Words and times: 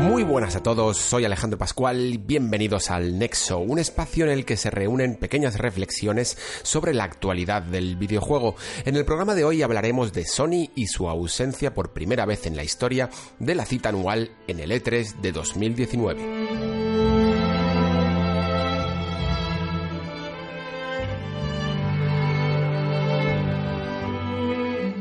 Muy 0.00 0.22
buenas 0.24 0.56
a 0.56 0.62
todos, 0.62 0.96
soy 0.96 1.26
Alejandro 1.26 1.58
Pascual, 1.58 2.16
bienvenidos 2.18 2.90
al 2.90 3.18
Nexo, 3.18 3.58
un 3.58 3.78
espacio 3.78 4.24
en 4.24 4.30
el 4.30 4.46
que 4.46 4.56
se 4.56 4.70
reúnen 4.70 5.16
pequeñas 5.16 5.58
reflexiones 5.58 6.38
sobre 6.62 6.94
la 6.94 7.04
actualidad 7.04 7.60
del 7.60 7.96
videojuego. 7.96 8.56
En 8.86 8.96
el 8.96 9.04
programa 9.04 9.34
de 9.34 9.44
hoy 9.44 9.60
hablaremos 9.60 10.14
de 10.14 10.24
Sony 10.24 10.70
y 10.74 10.86
su 10.86 11.06
ausencia 11.06 11.74
por 11.74 11.92
primera 11.92 12.24
vez 12.24 12.46
en 12.46 12.56
la 12.56 12.64
historia 12.64 13.10
de 13.38 13.54
la 13.54 13.66
cita 13.66 13.90
anual 13.90 14.30
en 14.46 14.60
el 14.60 14.70
E3 14.70 15.20
de 15.20 15.32
2019. 15.32 16.80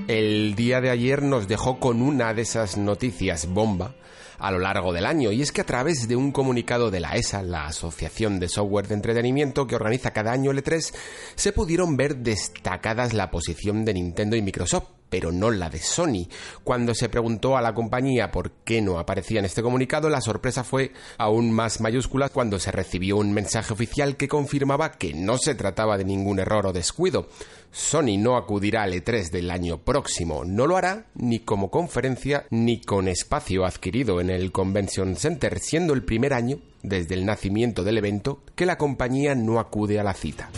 El 0.09 0.55
día 0.55 0.81
de 0.81 0.89
ayer 0.89 1.23
nos 1.23 1.47
dejó 1.47 1.79
con 1.79 2.01
una 2.01 2.33
de 2.33 2.41
esas 2.41 2.75
noticias 2.77 3.47
bomba 3.47 3.93
a 4.39 4.51
lo 4.51 4.59
largo 4.59 4.93
del 4.93 5.05
año, 5.05 5.31
y 5.31 5.41
es 5.41 5.51
que 5.51 5.61
a 5.61 5.65
través 5.65 6.07
de 6.07 6.15
un 6.15 6.31
comunicado 6.31 6.91
de 6.91 6.99
la 6.99 7.15
ESA, 7.15 7.43
la 7.43 7.67
Asociación 7.67 8.39
de 8.39 8.49
Software 8.49 8.87
de 8.87 8.95
Entretenimiento 8.95 9.67
que 9.67 9.75
organiza 9.75 10.11
cada 10.11 10.31
año 10.31 10.51
el 10.51 10.63
E3, 10.63 10.93
se 11.35 11.51
pudieron 11.51 11.97
ver 11.97 12.17
destacadas 12.17 13.13
la 13.13 13.31
posición 13.31 13.85
de 13.85 13.93
Nintendo 13.93 14.35
y 14.35 14.41
Microsoft, 14.41 14.98
pero 15.09 15.31
no 15.31 15.51
la 15.51 15.69
de 15.69 15.79
Sony. 15.79 16.27
Cuando 16.63 16.93
se 16.93 17.09
preguntó 17.09 17.57
a 17.57 17.61
la 17.61 17.73
compañía 17.73 18.31
por 18.31 18.51
qué 18.63 18.81
no 18.81 18.99
aparecía 18.99 19.39
en 19.39 19.45
este 19.45 19.61
comunicado, 19.61 20.09
la 20.09 20.21
sorpresa 20.21 20.63
fue 20.63 20.93
aún 21.17 21.51
más 21.51 21.81
mayúscula 21.81 22.29
cuando 22.29 22.59
se 22.59 22.71
recibió 22.71 23.17
un 23.17 23.33
mensaje 23.33 23.73
oficial 23.73 24.17
que 24.17 24.27
confirmaba 24.27 24.91
que 24.91 25.13
no 25.13 25.37
se 25.37 25.55
trataba 25.55 25.97
de 25.97 26.05
ningún 26.05 26.39
error 26.39 26.67
o 26.67 26.73
descuido. 26.73 27.27
Sony 27.71 28.17
no 28.17 28.35
acudirá 28.35 28.83
al 28.83 28.93
E3 28.93 29.29
del 29.29 29.51
año 29.51 29.79
próximo. 29.79 30.43
No 30.43 30.65
lo 30.65 30.77
hará 30.77 31.05
ni 31.13 31.39
como 31.39 31.69
conferencia 31.69 32.45
ni 32.49 32.81
con 32.81 33.07
espacio 33.07 33.65
adquirido 33.65 34.21
en 34.21 34.29
el 34.29 34.51
Convention 34.51 35.15
Center, 35.15 35.59
siendo 35.59 35.93
el 35.93 36.03
primer 36.03 36.33
año, 36.33 36.59
desde 36.81 37.15
el 37.15 37.25
nacimiento 37.25 37.83
del 37.83 37.97
evento, 37.97 38.41
que 38.55 38.65
la 38.65 38.77
compañía 38.77 39.35
no 39.35 39.59
acude 39.59 39.99
a 39.99 40.03
la 40.03 40.13
cita. 40.13 40.49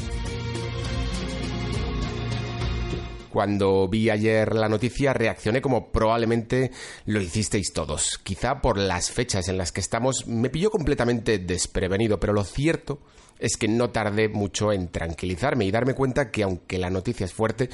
Cuando 3.32 3.88
vi 3.88 4.10
ayer 4.10 4.54
la 4.56 4.68
noticia 4.68 5.14
reaccioné 5.14 5.62
como 5.62 5.92
probablemente 5.92 6.72
lo 7.06 7.22
hicisteis 7.22 7.72
todos. 7.72 8.20
Quizá 8.22 8.62
por 8.62 8.78
las 8.78 9.10
fechas 9.10 9.48
en 9.48 9.58
las 9.58 9.72
que 9.72 9.80
estamos 9.80 10.28
me 10.28 10.50
pilló 10.50 10.70
completamente 10.70 11.40
desprevenido, 11.40 12.20
pero 12.20 12.34
lo 12.34 12.44
cierto 12.44 13.00
es 13.40 13.56
que 13.56 13.70
no 13.70 13.90
tardé 13.90 14.28
mucho 14.28 14.74
en 14.74 14.90
tranquilizarme 14.90 15.66
y 15.66 15.72
darme 15.72 15.94
cuenta 15.94 16.30
que 16.30 16.44
aunque 16.44 16.78
la 16.78 16.90
noticia 16.90 17.26
es 17.26 17.34
fuerte, 17.34 17.70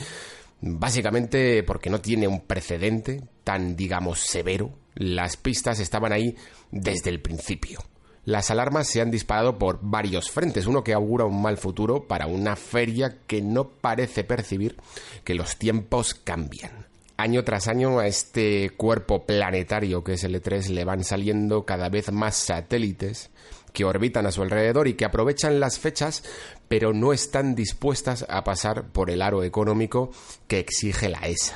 básicamente 0.62 1.64
porque 1.64 1.90
no 1.90 2.02
tiene 2.02 2.28
un 2.28 2.42
precedente 2.42 3.24
tan, 3.44 3.76
digamos, 3.76 4.20
severo, 4.20 4.72
las 4.94 5.38
pistas 5.38 5.80
estaban 5.80 6.14
ahí 6.14 6.36
desde 6.72 7.10
el 7.10 7.20
principio. 7.20 7.80
Las 8.28 8.52
alarmas 8.52 8.90
se 8.90 9.00
han 9.00 9.10
disparado 9.10 9.58
por 9.58 9.80
varios 9.82 10.30
frentes, 10.30 10.68
uno 10.68 10.84
que 10.84 10.92
augura 10.92 11.24
un 11.24 11.42
mal 11.42 11.56
futuro 11.56 12.10
para 12.10 12.28
una 12.28 12.58
feria 12.58 13.20
que 13.26 13.42
no 13.42 13.70
parece 13.70 14.26
percibir 14.26 14.76
que 15.24 15.34
los 15.34 15.56
tiempos 15.56 16.14
cambian. 16.14 16.88
Año 17.16 17.46
tras 17.46 17.70
año 17.70 18.00
a 18.00 18.08
este 18.08 18.72
cuerpo 18.72 19.26
planetario 19.26 20.04
que 20.04 20.16
es 20.16 20.26
el 20.26 20.36
E3 20.36 20.68
le 20.72 20.84
van 20.84 21.06
saliendo 21.06 21.64
cada 21.64 21.88
vez 21.88 22.12
más 22.12 22.36
satélites 22.36 23.30
que 23.72 23.86
orbitan 23.86 24.26
a 24.26 24.34
su 24.34 24.42
alrededor 24.42 24.90
y 24.90 24.96
que 24.96 25.06
aprovechan 25.06 25.62
las 25.62 25.80
fechas, 25.80 26.22
pero 26.68 26.92
no 26.92 27.14
están 27.14 27.56
dispuestas 27.56 28.26
a 28.28 28.44
pasar 28.44 28.90
por 28.90 29.10
el 29.10 29.22
aro 29.22 29.42
económico 29.46 30.12
que 30.50 30.60
exige 30.60 31.08
la 31.08 31.20
ESA. 31.20 31.56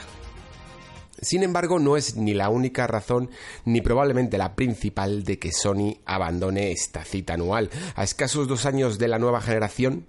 Sin 1.21 1.43
embargo, 1.43 1.77
no 1.77 1.97
es 1.97 2.15
ni 2.15 2.33
la 2.33 2.49
única 2.49 2.87
razón 2.87 3.29
ni 3.63 3.81
probablemente 3.81 4.39
la 4.39 4.55
principal 4.55 5.23
de 5.23 5.37
que 5.37 5.51
Sony 5.51 5.97
abandone 6.05 6.71
esta 6.71 7.05
cita 7.05 7.35
anual. 7.35 7.69
A 7.95 8.03
escasos 8.03 8.47
dos 8.47 8.65
años 8.65 8.97
de 8.97 9.07
la 9.07 9.19
nueva 9.19 9.39
generación, 9.39 10.07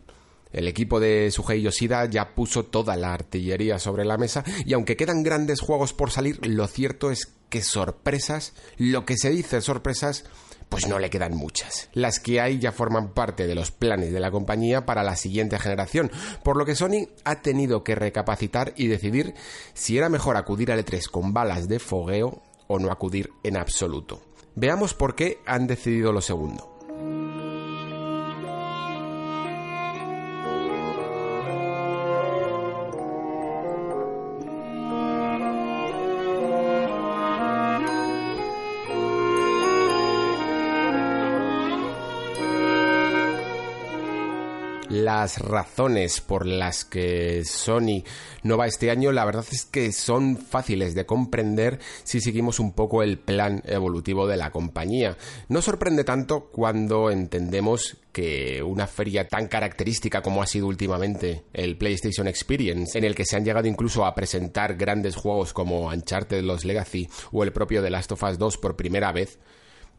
el 0.52 0.68
equipo 0.68 1.00
de 1.00 1.30
Sugei 1.30 1.60
Yoshida 1.60 2.06
ya 2.06 2.34
puso 2.34 2.64
toda 2.64 2.96
la 2.96 3.12
artillería 3.12 3.78
sobre 3.78 4.04
la 4.04 4.16
mesa 4.16 4.42
y 4.64 4.72
aunque 4.72 4.96
quedan 4.96 5.22
grandes 5.22 5.60
juegos 5.60 5.92
por 5.92 6.10
salir, 6.10 6.46
lo 6.46 6.66
cierto 6.66 7.10
es 7.10 7.32
que 7.50 7.62
sorpresas, 7.62 8.54
lo 8.78 9.04
que 9.04 9.18
se 9.18 9.30
dice 9.30 9.60
sorpresas, 9.60 10.24
pues 10.72 10.88
no 10.88 10.98
le 10.98 11.10
quedan 11.10 11.36
muchas. 11.36 11.90
Las 11.92 12.18
que 12.18 12.40
hay 12.40 12.58
ya 12.58 12.72
forman 12.72 13.12
parte 13.12 13.46
de 13.46 13.54
los 13.54 13.70
planes 13.70 14.10
de 14.10 14.20
la 14.20 14.30
compañía 14.30 14.86
para 14.86 15.02
la 15.02 15.16
siguiente 15.16 15.58
generación, 15.58 16.10
por 16.42 16.56
lo 16.56 16.64
que 16.64 16.74
Sony 16.74 17.10
ha 17.24 17.42
tenido 17.42 17.84
que 17.84 17.94
recapacitar 17.94 18.72
y 18.74 18.86
decidir 18.86 19.34
si 19.74 19.98
era 19.98 20.08
mejor 20.08 20.38
acudir 20.38 20.72
al 20.72 20.82
E3 20.82 21.10
con 21.10 21.34
balas 21.34 21.68
de 21.68 21.78
fogueo 21.78 22.40
o 22.68 22.78
no 22.78 22.90
acudir 22.90 23.28
en 23.42 23.58
absoluto. 23.58 24.22
Veamos 24.54 24.94
por 24.94 25.14
qué 25.14 25.40
han 25.44 25.66
decidido 25.66 26.10
lo 26.10 26.22
segundo. 26.22 26.71
Las 45.22 45.38
razones 45.38 46.20
por 46.20 46.46
las 46.46 46.84
que 46.84 47.44
Sony 47.44 48.02
no 48.42 48.56
va 48.56 48.66
este 48.66 48.90
año, 48.90 49.12
la 49.12 49.24
verdad 49.24 49.44
es 49.52 49.64
que 49.64 49.92
son 49.92 50.36
fáciles 50.36 50.96
de 50.96 51.06
comprender 51.06 51.78
si 52.02 52.20
seguimos 52.20 52.58
un 52.58 52.72
poco 52.72 53.04
el 53.04 53.20
plan 53.20 53.62
evolutivo 53.64 54.26
de 54.26 54.36
la 54.36 54.50
compañía. 54.50 55.16
No 55.48 55.62
sorprende 55.62 56.02
tanto 56.02 56.50
cuando 56.50 57.08
entendemos 57.08 57.98
que 58.10 58.64
una 58.64 58.88
feria 58.88 59.28
tan 59.28 59.46
característica 59.46 60.22
como 60.22 60.42
ha 60.42 60.46
sido 60.46 60.66
últimamente 60.66 61.44
el 61.52 61.78
PlayStation 61.78 62.26
Experience, 62.26 62.98
en 62.98 63.04
el 63.04 63.14
que 63.14 63.24
se 63.24 63.36
han 63.36 63.44
llegado 63.44 63.68
incluso 63.68 64.04
a 64.04 64.16
presentar 64.16 64.74
grandes 64.74 65.14
juegos 65.14 65.52
como 65.52 65.86
Uncharted 65.86 66.42
Los 66.42 66.64
Legacy 66.64 67.08
o 67.30 67.44
el 67.44 67.52
propio 67.52 67.80
The 67.80 67.90
Last 67.90 68.10
of 68.10 68.24
Us 68.24 68.38
2 68.38 68.58
por 68.58 68.74
primera 68.74 69.12
vez, 69.12 69.38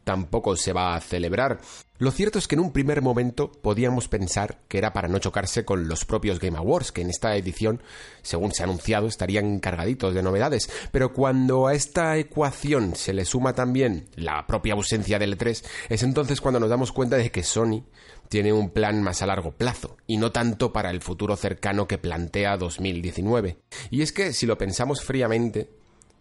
tampoco 0.03 0.55
se 0.55 0.73
va 0.73 0.95
a 0.95 1.01
celebrar. 1.01 1.59
Lo 1.99 2.11
cierto 2.11 2.37
es 2.37 2.47
que 2.47 2.55
en 2.55 2.61
un 2.61 2.73
primer 2.73 3.01
momento 3.01 3.51
podíamos 3.51 4.07
pensar 4.07 4.59
que 4.67 4.77
era 4.77 4.91
para 4.91 5.07
no 5.07 5.19
chocarse 5.19 5.63
con 5.63 5.87
los 5.87 6.03
propios 6.05 6.39
Game 6.39 6.57
Awards, 6.57 6.91
que 6.91 7.01
en 7.01 7.09
esta 7.09 7.35
edición, 7.37 7.81
según 8.21 8.51
se 8.51 8.63
ha 8.63 8.65
anunciado, 8.65 9.07
estarían 9.07 9.59
cargaditos 9.59 10.13
de 10.13 10.23
novedades. 10.23 10.69
Pero 10.91 11.13
cuando 11.13 11.67
a 11.67 11.73
esta 11.73 12.17
ecuación 12.17 12.95
se 12.95 13.13
le 13.13 13.25
suma 13.25 13.53
también 13.53 14.07
la 14.15 14.45
propia 14.47 14.73
ausencia 14.73 15.17
del 15.19 15.37
E3, 15.37 15.63
es 15.89 16.03
entonces 16.03 16.41
cuando 16.41 16.59
nos 16.59 16.69
damos 16.69 16.91
cuenta 16.91 17.15
de 17.15 17.31
que 17.31 17.43
Sony 17.43 17.85
tiene 18.27 18.51
un 18.51 18.71
plan 18.71 19.01
más 19.03 19.21
a 19.21 19.27
largo 19.27 19.51
plazo, 19.51 19.95
y 20.07 20.17
no 20.17 20.31
tanto 20.31 20.73
para 20.73 20.89
el 20.89 21.01
futuro 21.01 21.35
cercano 21.35 21.87
que 21.87 21.99
plantea 21.99 22.57
2019. 22.57 23.59
Y 23.91 24.01
es 24.01 24.11
que, 24.11 24.33
si 24.33 24.45
lo 24.45 24.57
pensamos 24.57 25.03
fríamente, 25.03 25.69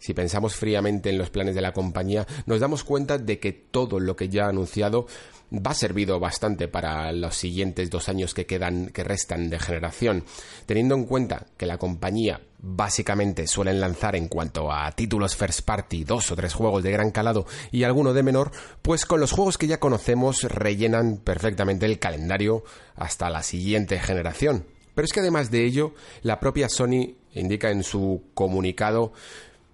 si 0.02 0.14
pensamos 0.14 0.56
fríamente 0.56 1.10
en 1.10 1.18
los 1.18 1.30
planes 1.30 1.54
de 1.54 1.60
la 1.60 1.72
compañía, 1.72 2.26
nos 2.46 2.58
damos 2.58 2.82
cuenta 2.82 3.18
de 3.18 3.38
que 3.38 3.52
todo 3.52 4.00
lo 4.00 4.16
que 4.16 4.28
ya 4.28 4.46
ha 4.46 4.48
anunciado 4.48 5.06
va 5.54 5.74
servido 5.74 6.18
bastante 6.18 6.66
para 6.66 7.12
los 7.12 7.36
siguientes 7.36 7.88
dos 7.88 8.08
años 8.08 8.34
que 8.34 8.44
quedan, 8.44 8.88
que 8.88 9.04
restan 9.04 9.48
de 9.48 9.60
generación. 9.60 10.24
Teniendo 10.66 10.96
en 10.96 11.04
cuenta 11.04 11.46
que 11.56 11.66
la 11.66 11.78
compañía 11.78 12.40
básicamente 12.58 13.46
suelen 13.46 13.80
lanzar 13.80 14.16
en 14.16 14.26
cuanto 14.26 14.72
a 14.72 14.90
títulos 14.90 15.36
first 15.36 15.60
party 15.60 16.02
dos 16.02 16.32
o 16.32 16.36
tres 16.36 16.52
juegos 16.52 16.82
de 16.82 16.90
gran 16.90 17.12
calado 17.12 17.46
y 17.70 17.84
alguno 17.84 18.12
de 18.12 18.24
menor, 18.24 18.50
pues 18.82 19.06
con 19.06 19.20
los 19.20 19.30
juegos 19.30 19.56
que 19.56 19.68
ya 19.68 19.78
conocemos 19.78 20.42
rellenan 20.42 21.18
perfectamente 21.18 21.86
el 21.86 22.00
calendario 22.00 22.64
hasta 22.96 23.30
la 23.30 23.44
siguiente 23.44 24.00
generación. 24.00 24.66
Pero 24.96 25.06
es 25.06 25.12
que 25.12 25.20
además 25.20 25.52
de 25.52 25.64
ello, 25.64 25.94
la 26.22 26.40
propia 26.40 26.68
Sony 26.68 27.14
indica 27.34 27.70
en 27.70 27.84
su 27.84 28.24
comunicado 28.34 29.12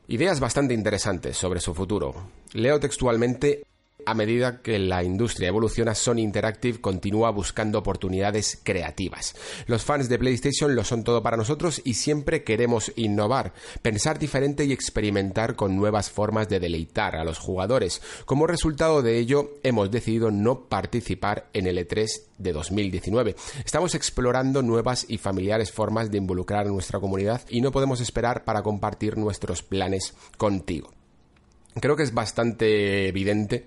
ideas 0.08 0.40
bastante 0.40 0.72
interesantes 0.72 1.36
sobre 1.36 1.60
su 1.60 1.74
futuro. 1.74 2.14
Leo 2.54 2.80
textualmente 2.80 3.62
a 4.08 4.14
medida 4.14 4.62
que 4.62 4.78
la 4.78 5.04
industria 5.04 5.48
evoluciona, 5.48 5.94
Sony 5.94 6.20
Interactive 6.20 6.80
continúa 6.80 7.30
buscando 7.30 7.78
oportunidades 7.78 8.58
creativas. 8.62 9.36
Los 9.66 9.84
fans 9.84 10.08
de 10.08 10.18
PlayStation 10.18 10.74
lo 10.74 10.82
son 10.82 11.04
todo 11.04 11.22
para 11.22 11.36
nosotros 11.36 11.82
y 11.84 11.94
siempre 11.94 12.42
queremos 12.42 12.90
innovar, 12.96 13.52
pensar 13.82 14.18
diferente 14.18 14.64
y 14.64 14.72
experimentar 14.72 15.56
con 15.56 15.76
nuevas 15.76 16.10
formas 16.10 16.48
de 16.48 16.58
deleitar 16.58 17.16
a 17.16 17.24
los 17.24 17.38
jugadores. 17.38 18.00
Como 18.24 18.46
resultado 18.46 19.02
de 19.02 19.18
ello, 19.18 19.58
hemos 19.62 19.90
decidido 19.90 20.30
no 20.30 20.68
participar 20.68 21.50
en 21.52 21.66
el 21.66 21.76
E3 21.76 22.08
de 22.38 22.52
2019. 22.52 23.36
Estamos 23.62 23.94
explorando 23.94 24.62
nuevas 24.62 25.04
y 25.06 25.18
familiares 25.18 25.70
formas 25.70 26.10
de 26.10 26.16
involucrar 26.16 26.66
a 26.66 26.70
nuestra 26.70 26.98
comunidad 26.98 27.42
y 27.50 27.60
no 27.60 27.72
podemos 27.72 28.00
esperar 28.00 28.44
para 28.44 28.62
compartir 28.62 29.18
nuestros 29.18 29.62
planes 29.62 30.14
contigo. 30.38 30.97
Creo 31.80 31.96
que 31.96 32.02
es 32.02 32.14
bastante 32.14 33.08
evidente 33.08 33.66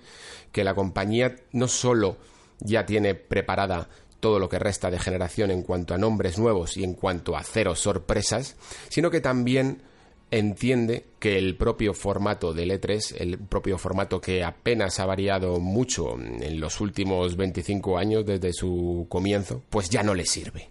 que 0.51 0.63
la 0.63 0.75
compañía 0.75 1.35
no 1.53 1.67
solo 1.67 2.17
ya 2.59 2.85
tiene 2.85 3.15
preparada 3.15 3.89
todo 4.19 4.39
lo 4.39 4.49
que 4.49 4.59
resta 4.59 4.91
de 4.91 4.99
generación 4.99 5.51
en 5.51 5.63
cuanto 5.63 5.93
a 5.93 5.97
nombres 5.97 6.37
nuevos 6.37 6.77
y 6.77 6.83
en 6.83 6.93
cuanto 6.93 7.35
a 7.35 7.43
cero 7.43 7.75
sorpresas, 7.75 8.55
sino 8.89 9.09
que 9.09 9.19
también 9.19 9.81
entiende 10.29 11.07
que 11.19 11.37
el 11.37 11.57
propio 11.57 11.93
formato 11.93 12.53
del 12.53 12.71
E3, 12.71 13.15
el 13.19 13.37
propio 13.37 13.77
formato 13.77 14.21
que 14.21 14.43
apenas 14.43 14.99
ha 14.99 15.05
variado 15.05 15.59
mucho 15.59 16.15
en 16.17 16.59
los 16.59 16.79
últimos 16.79 17.35
25 17.35 17.97
años 17.97 18.25
desde 18.25 18.53
su 18.53 19.07
comienzo, 19.09 19.61
pues 19.69 19.89
ya 19.89 20.03
no 20.03 20.13
le 20.13 20.25
sirve. 20.25 20.69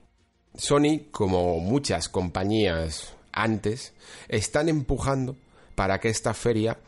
Sony, 0.55 1.11
como 1.11 1.61
muchas 1.61 2.09
compañías 2.09 3.15
antes, 3.33 3.93
están 4.29 4.69
empujando 4.69 5.37
para 5.75 6.01
que 6.01 6.09
esta 6.09 6.35
feria 6.35 6.79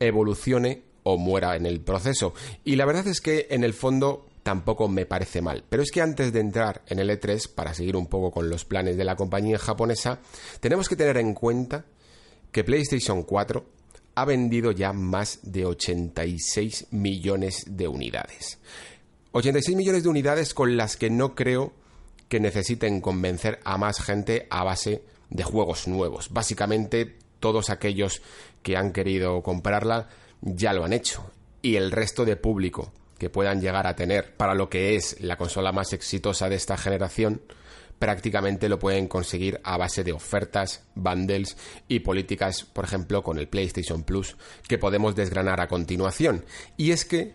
evolucione 0.00 0.82
o 1.02 1.18
muera 1.18 1.56
en 1.56 1.66
el 1.66 1.80
proceso. 1.80 2.34
Y 2.64 2.76
la 2.76 2.84
verdad 2.84 3.06
es 3.06 3.20
que 3.20 3.46
en 3.50 3.64
el 3.64 3.74
fondo 3.74 4.26
tampoco 4.42 4.88
me 4.88 5.06
parece 5.06 5.42
mal. 5.42 5.64
Pero 5.68 5.82
es 5.82 5.90
que 5.90 6.02
antes 6.02 6.32
de 6.32 6.40
entrar 6.40 6.82
en 6.86 6.98
el 6.98 7.10
E3, 7.10 7.52
para 7.52 7.74
seguir 7.74 7.96
un 7.96 8.06
poco 8.06 8.30
con 8.30 8.48
los 8.48 8.64
planes 8.64 8.96
de 8.96 9.04
la 9.04 9.16
compañía 9.16 9.58
japonesa, 9.58 10.20
tenemos 10.60 10.88
que 10.88 10.96
tener 10.96 11.16
en 11.16 11.34
cuenta 11.34 11.84
que 12.52 12.64
PlayStation 12.64 13.24
4 13.24 13.66
ha 14.14 14.24
vendido 14.24 14.72
ya 14.72 14.92
más 14.92 15.40
de 15.42 15.66
86 15.66 16.86
millones 16.90 17.64
de 17.66 17.88
unidades. 17.88 18.58
86 19.32 19.76
millones 19.76 20.04
de 20.04 20.08
unidades 20.08 20.54
con 20.54 20.76
las 20.76 20.96
que 20.96 21.10
no 21.10 21.34
creo 21.34 21.72
que 22.28 22.40
necesiten 22.40 23.00
convencer 23.00 23.60
a 23.64 23.76
más 23.78 24.00
gente 24.00 24.46
a 24.48 24.64
base 24.64 25.02
de 25.28 25.44
juegos 25.44 25.86
nuevos. 25.86 26.30
Básicamente 26.30 27.16
todos 27.40 27.68
aquellos 27.68 28.22
que 28.66 28.76
han 28.76 28.90
querido 28.90 29.44
comprarla 29.44 30.08
ya 30.40 30.72
lo 30.72 30.84
han 30.84 30.92
hecho. 30.92 31.30
Y 31.62 31.76
el 31.76 31.92
resto 31.92 32.24
de 32.24 32.34
público 32.34 32.92
que 33.16 33.30
puedan 33.30 33.60
llegar 33.60 33.86
a 33.86 33.94
tener 33.94 34.36
para 34.36 34.56
lo 34.56 34.68
que 34.68 34.96
es 34.96 35.20
la 35.20 35.36
consola 35.36 35.70
más 35.70 35.92
exitosa 35.92 36.48
de 36.48 36.56
esta 36.56 36.76
generación, 36.76 37.42
prácticamente 38.00 38.68
lo 38.68 38.80
pueden 38.80 39.06
conseguir 39.06 39.60
a 39.62 39.76
base 39.76 40.02
de 40.02 40.12
ofertas, 40.12 40.82
bundles 40.96 41.56
y 41.86 42.00
políticas, 42.00 42.64
por 42.64 42.84
ejemplo, 42.84 43.22
con 43.22 43.38
el 43.38 43.46
PlayStation 43.46 44.02
Plus, 44.02 44.36
que 44.66 44.78
podemos 44.78 45.14
desgranar 45.14 45.60
a 45.60 45.68
continuación. 45.68 46.44
Y 46.76 46.90
es 46.90 47.04
que, 47.04 47.34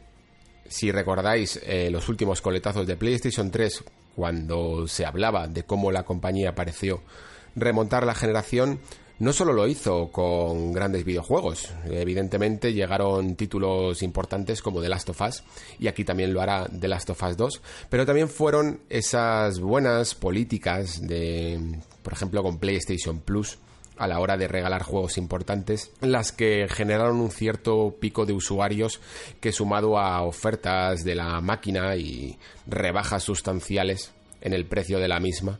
si 0.67 0.91
recordáis 0.91 1.61
eh, 1.63 1.89
los 1.91 2.09
últimos 2.09 2.41
coletazos 2.41 2.85
de 2.85 2.97
PlayStation 2.97 3.49
3, 3.51 3.85
cuando 4.17 4.85
se 4.85 5.05
hablaba 5.05 5.47
de 5.47 5.63
cómo 5.63 5.93
la 5.93 6.03
compañía 6.03 6.55
pareció 6.55 7.01
remontar 7.55 8.05
la 8.05 8.15
generación, 8.15 8.81
no 9.21 9.33
solo 9.33 9.53
lo 9.53 9.67
hizo 9.67 10.11
con 10.11 10.73
grandes 10.73 11.05
videojuegos, 11.05 11.71
evidentemente 11.85 12.73
llegaron 12.73 13.35
títulos 13.35 14.01
importantes 14.01 14.63
como 14.63 14.81
The 14.81 14.89
Last 14.89 15.09
of 15.09 15.21
Us 15.21 15.43
y 15.77 15.87
aquí 15.87 16.03
también 16.03 16.33
lo 16.33 16.41
hará 16.41 16.67
The 16.67 16.87
Last 16.87 17.11
of 17.11 17.21
Us 17.21 17.37
2, 17.37 17.61
pero 17.87 18.03
también 18.03 18.29
fueron 18.29 18.79
esas 18.89 19.59
buenas 19.59 20.15
políticas 20.15 21.05
de, 21.05 21.79
por 22.01 22.13
ejemplo, 22.13 22.41
con 22.41 22.57
PlayStation 22.57 23.19
Plus 23.19 23.59
a 23.95 24.07
la 24.07 24.19
hora 24.19 24.37
de 24.37 24.47
regalar 24.47 24.81
juegos 24.81 25.19
importantes, 25.19 25.91
las 26.01 26.31
que 26.31 26.67
generaron 26.67 27.21
un 27.21 27.29
cierto 27.29 27.97
pico 27.99 28.25
de 28.25 28.33
usuarios 28.33 29.01
que 29.39 29.51
sumado 29.51 29.99
a 29.99 30.23
ofertas 30.23 31.03
de 31.03 31.13
la 31.13 31.39
máquina 31.41 31.95
y 31.95 32.39
rebajas 32.65 33.21
sustanciales 33.21 34.13
en 34.41 34.53
el 34.53 34.65
precio 34.65 34.97
de 34.97 35.09
la 35.09 35.19
misma, 35.19 35.59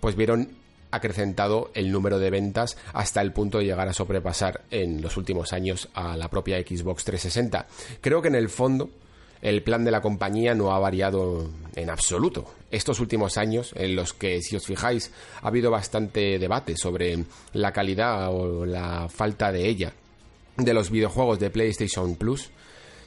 pues 0.00 0.16
vieron 0.16 0.65
acrecentado 0.90 1.70
el 1.74 1.90
número 1.90 2.18
de 2.18 2.30
ventas 2.30 2.76
hasta 2.92 3.20
el 3.20 3.32
punto 3.32 3.58
de 3.58 3.64
llegar 3.64 3.88
a 3.88 3.92
sobrepasar 3.92 4.62
en 4.70 5.02
los 5.02 5.16
últimos 5.16 5.52
años 5.52 5.88
a 5.94 6.16
la 6.16 6.28
propia 6.28 6.58
Xbox 6.58 7.04
360. 7.04 7.66
Creo 8.00 8.22
que 8.22 8.28
en 8.28 8.34
el 8.34 8.48
fondo 8.48 8.90
el 9.42 9.62
plan 9.62 9.84
de 9.84 9.90
la 9.90 10.00
compañía 10.00 10.54
no 10.54 10.72
ha 10.72 10.78
variado 10.78 11.48
en 11.74 11.90
absoluto. 11.90 12.46
Estos 12.70 13.00
últimos 13.00 13.36
años, 13.36 13.72
en 13.76 13.94
los 13.94 14.12
que, 14.12 14.40
si 14.42 14.56
os 14.56 14.66
fijáis, 14.66 15.12
ha 15.42 15.48
habido 15.48 15.70
bastante 15.70 16.38
debate 16.38 16.76
sobre 16.76 17.24
la 17.52 17.72
calidad 17.72 18.32
o 18.32 18.64
la 18.64 19.08
falta 19.08 19.52
de 19.52 19.68
ella 19.68 19.92
de 20.56 20.74
los 20.74 20.90
videojuegos 20.90 21.38
de 21.38 21.50
PlayStation 21.50 22.16
Plus, 22.16 22.50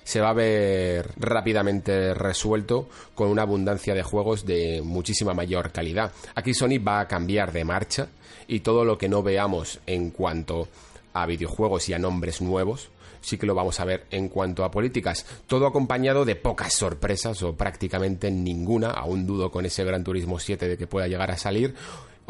se 0.04 0.22
va 0.22 0.30
a 0.30 0.34
ver 0.34 1.12
rápidamente 1.18 2.14
resuelto 2.14 2.90
con 3.16 3.30
una 3.30 3.44
abundancia 3.44 3.94
de 3.94 4.04
juegos 4.04 4.46
de 4.46 4.82
muchísima 4.84 5.34
mayor 5.34 5.72
calidad. 5.72 6.12
Aquí 6.36 6.54
Sony 6.54 6.80
va 6.86 7.02
a 7.02 7.08
cambiar 7.08 7.52
de 7.52 7.66
marcha 7.66 8.08
y 8.48 8.62
todo 8.62 8.86
lo 8.86 8.98
que 8.98 9.10
no 9.10 9.22
veamos 9.24 9.80
en 9.86 10.12
cuanto 10.12 10.68
a 11.14 11.26
videojuegos 11.26 11.90
y 11.90 11.94
a 11.94 12.00
nombres 12.00 12.42
nuevos, 12.42 12.90
sí 13.22 13.38
que 13.38 13.46
lo 13.46 13.56
vamos 13.56 13.80
a 13.80 13.86
ver 13.86 14.06
en 14.12 14.30
cuanto 14.30 14.64
a 14.64 14.72
políticas. 14.72 15.26
Todo 15.48 15.68
acompañado 15.68 16.26
de 16.26 16.36
pocas 16.36 16.74
sorpresas 16.74 17.42
o 17.44 17.56
prácticamente 17.56 18.32
ninguna. 18.32 18.92
Aún 18.92 19.26
dudo 19.26 19.52
con 19.52 19.66
ese 19.66 19.84
Gran 19.84 20.04
Turismo 20.04 20.40
7 20.40 20.68
de 20.68 20.78
que 20.78 20.88
pueda 20.88 21.08
llegar 21.08 21.32
a 21.32 21.38
salir 21.38 21.76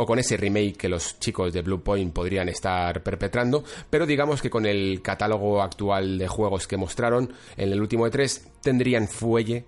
o 0.01 0.05
con 0.05 0.17
ese 0.17 0.37
remake 0.37 0.77
que 0.77 0.87
los 0.87 1.19
chicos 1.19 1.51
de 1.51 1.61
Blue 1.61 1.83
Point 1.83 2.13
podrían 2.13 2.47
estar 2.47 3.03
perpetrando, 3.03 3.65
pero 3.89 4.05
digamos 4.05 4.41
que 4.41 4.49
con 4.49 4.65
el 4.65 5.01
catálogo 5.01 5.61
actual 5.61 6.17
de 6.17 6.27
juegos 6.29 6.67
que 6.67 6.77
mostraron 6.77 7.33
en 7.57 7.73
el 7.73 7.81
último 7.81 8.07
E3 8.07 8.41
tendrían 8.61 9.09
fuelle 9.09 9.65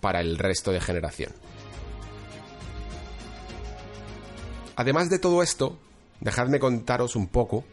para 0.00 0.22
el 0.22 0.38
resto 0.38 0.72
de 0.72 0.80
generación. 0.80 1.32
Además 4.76 5.10
de 5.10 5.18
todo 5.18 5.42
esto, 5.42 5.76
dejadme 6.18 6.58
contaros 6.58 7.14
un 7.14 7.28
poco 7.28 7.64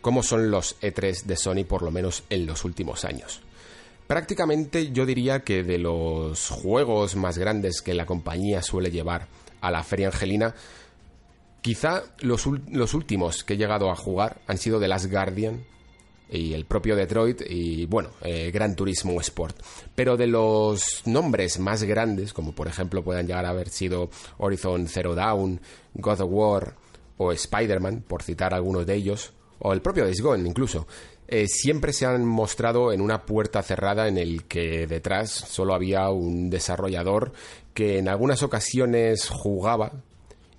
cómo 0.00 0.24
son 0.24 0.50
los 0.50 0.80
E3 0.80 1.26
de 1.26 1.36
Sony 1.36 1.64
por 1.64 1.82
lo 1.82 1.92
menos 1.92 2.24
en 2.28 2.44
los 2.44 2.64
últimos 2.64 3.04
años. 3.04 3.40
Prácticamente 4.08 4.90
yo 4.90 5.06
diría 5.06 5.44
que 5.44 5.62
de 5.62 5.78
los 5.78 6.48
juegos 6.50 7.14
más 7.14 7.38
grandes 7.38 7.82
que 7.82 7.94
la 7.94 8.04
compañía 8.04 8.62
suele 8.62 8.90
llevar 8.90 9.28
a 9.60 9.70
la 9.70 9.84
feria 9.84 10.08
angelina, 10.08 10.54
Quizá 11.66 12.04
los, 12.20 12.46
últimos 12.94 13.42
que 13.42 13.54
he 13.54 13.56
llegado 13.56 13.90
a 13.90 13.96
jugar 13.96 14.40
han 14.46 14.56
sido 14.56 14.78
The 14.78 14.86
Last 14.86 15.10
Guardian 15.10 15.64
y 16.30 16.52
el 16.52 16.64
propio 16.64 16.94
Detroit 16.94 17.42
y 17.44 17.86
bueno, 17.86 18.10
eh, 18.22 18.52
Gran 18.52 18.76
Turismo 18.76 19.20
Sport. 19.20 19.60
Pero 19.92 20.16
de 20.16 20.28
los 20.28 21.02
nombres 21.06 21.58
más 21.58 21.82
grandes, 21.82 22.32
como 22.32 22.52
por 22.52 22.68
ejemplo 22.68 23.02
puedan 23.02 23.26
llegar 23.26 23.46
a 23.46 23.48
haber 23.48 23.68
sido 23.68 24.10
Horizon 24.38 24.86
Zero 24.86 25.16
Dawn, 25.16 25.60
God 25.94 26.20
of 26.20 26.30
War 26.30 26.76
o 27.16 27.32
Spider-Man, 27.32 28.04
por 28.06 28.22
citar 28.22 28.54
algunos 28.54 28.86
de 28.86 28.94
ellos, 28.94 29.32
o 29.58 29.72
el 29.72 29.82
propio 29.82 30.04
Days 30.04 30.22
Gone 30.22 30.48
incluso, 30.48 30.86
eh, 31.26 31.48
siempre 31.48 31.92
se 31.92 32.06
han 32.06 32.24
mostrado 32.24 32.92
en 32.92 33.00
una 33.00 33.26
puerta 33.26 33.60
cerrada 33.64 34.06
en 34.06 34.18
el 34.18 34.44
que 34.44 34.86
detrás 34.86 35.30
solo 35.30 35.74
había 35.74 36.10
un 36.10 36.48
desarrollador 36.48 37.32
que 37.74 37.98
en 37.98 38.08
algunas 38.08 38.44
ocasiones 38.44 39.28
jugaba 39.28 40.04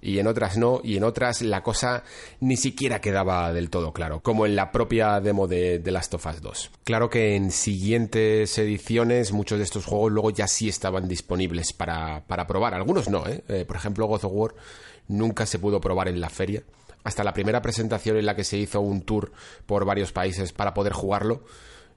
y 0.08 0.20
en 0.20 0.28
otras 0.28 0.58
no, 0.58 0.80
y 0.86 0.96
en 0.96 1.04
otras 1.04 1.42
la 1.42 1.62
cosa 1.64 2.04
ni 2.40 2.56
siquiera 2.56 3.02
quedaba 3.02 3.52
del 3.52 3.70
todo 3.70 3.92
claro, 3.92 4.22
como 4.22 4.46
en 4.46 4.56
la 4.56 4.72
propia 4.72 5.20
demo 5.20 5.48
de 5.48 5.80
The 5.80 5.92
Last 5.92 6.14
of 6.14 6.26
Us 6.26 6.42
2. 6.42 6.72
Claro 6.86 7.10
que 7.10 7.36
en 7.36 7.52
siguientes 7.52 8.58
ediciones 8.58 9.34
muchos 9.34 9.58
de 9.58 9.66
estos 9.66 9.86
juegos 9.86 10.14
luego 10.14 10.30
ya 10.30 10.48
sí 10.48 10.70
estaban 10.70 11.10
disponibles 11.10 11.74
para, 11.74 12.24
probar, 12.48 12.74
algunos 12.74 13.10
no, 13.10 13.28
¿eh? 13.28 13.44
¿eh? 13.50 13.66
Por 13.68 13.76
ejemplo, 13.76 14.08
God 14.08 14.24
of 14.24 14.32
War 14.34 14.56
nunca 15.10 15.46
se 15.46 15.60
pudo 15.60 15.82
probar 15.82 16.08
en 16.08 16.22
la 16.22 16.30
feria, 16.30 16.64
hasta 17.04 17.26
la 17.26 17.34
primera 17.34 17.62
presentación 17.62 18.16
en 18.16 18.26
la 18.26 18.36
que 18.38 18.46
se 18.46 18.58
hizo 18.58 18.80
un 18.80 19.02
tour 19.02 19.34
por 19.66 19.84
varios 19.84 20.14
países 20.14 20.54
para 20.54 20.74
poder 20.74 20.94
jugarlo, 20.94 21.44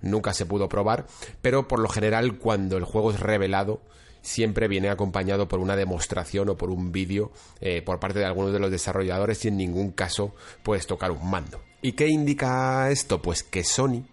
nunca 0.01 0.35
se 0.35 0.47
pudo 0.47 0.69
probar, 0.69 1.07
pero 1.43 1.69
por 1.69 1.79
lo 1.79 1.89
general 1.89 2.39
cuando 2.39 2.77
el 2.77 2.85
juego 2.85 3.13
es 3.13 3.21
revelado, 3.21 3.81
siempre 4.23 4.69
viene 4.69 4.91
acompañado 4.91 5.49
por 5.49 5.61
una 5.61 5.77
demostración 5.77 6.49
o 6.51 6.57
por 6.57 6.71
un 6.71 6.93
vídeo 6.93 7.33
eh, 7.61 7.83
por 7.83 8.01
parte 8.01 8.19
de 8.19 8.27
algunos 8.27 8.53
de 8.53 8.59
los 8.59 8.71
desarrolladores 8.71 9.45
y 9.45 9.49
en 9.49 9.57
ningún 9.57 9.93
caso 9.93 10.35
puedes 10.63 10.87
tocar 10.87 11.11
un 11.11 11.31
mando. 11.31 11.63
¿Y 11.83 11.93
qué 11.93 12.09
indica 12.09 12.91
esto? 12.91 13.23
Pues 13.23 13.43
que 13.43 13.65
Sony 13.65 14.05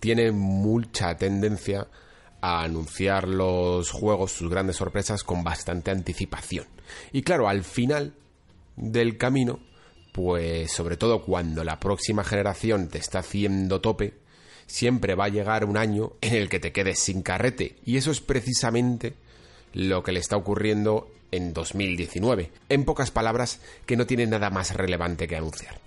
tiene 0.00 0.32
mucha 0.32 1.16
tendencia 1.16 1.88
a 2.40 2.62
anunciar 2.62 3.28
los 3.28 3.90
juegos, 3.90 4.32
sus 4.32 4.50
grandes 4.50 4.76
sorpresas, 4.76 5.24
con 5.24 5.42
bastante 5.42 5.90
anticipación. 5.90 6.66
Y 7.12 7.22
claro, 7.22 7.48
al 7.48 7.64
final 7.64 8.14
del 8.76 9.16
camino, 9.18 9.60
pues 10.12 10.72
sobre 10.72 10.96
todo 10.96 11.22
cuando 11.22 11.64
la 11.64 11.80
próxima 11.80 12.24
generación 12.24 12.88
te 12.88 12.98
está 12.98 13.18
haciendo 13.18 13.80
tope, 13.80 14.14
siempre 14.66 15.14
va 15.14 15.26
a 15.26 15.30
llegar 15.30 15.64
un 15.64 15.76
año 15.76 16.12
en 16.20 16.34
el 16.34 16.48
que 16.48 16.60
te 16.60 16.72
quedes 16.72 16.98
sin 16.98 17.22
carrete. 17.22 17.76
Y 17.84 17.96
eso 17.96 18.10
es 18.10 18.20
precisamente 18.20 19.14
lo 19.76 20.02
que 20.02 20.12
le 20.12 20.20
está 20.20 20.38
ocurriendo 20.38 21.06
en 21.30 21.52
2019. 21.52 22.50
En 22.70 22.84
pocas 22.84 23.10
palabras, 23.10 23.60
que 23.84 23.96
no 23.96 24.06
tiene 24.06 24.26
nada 24.26 24.48
más 24.48 24.74
relevante 24.74 25.28
que 25.28 25.36
anunciar. 25.36 25.78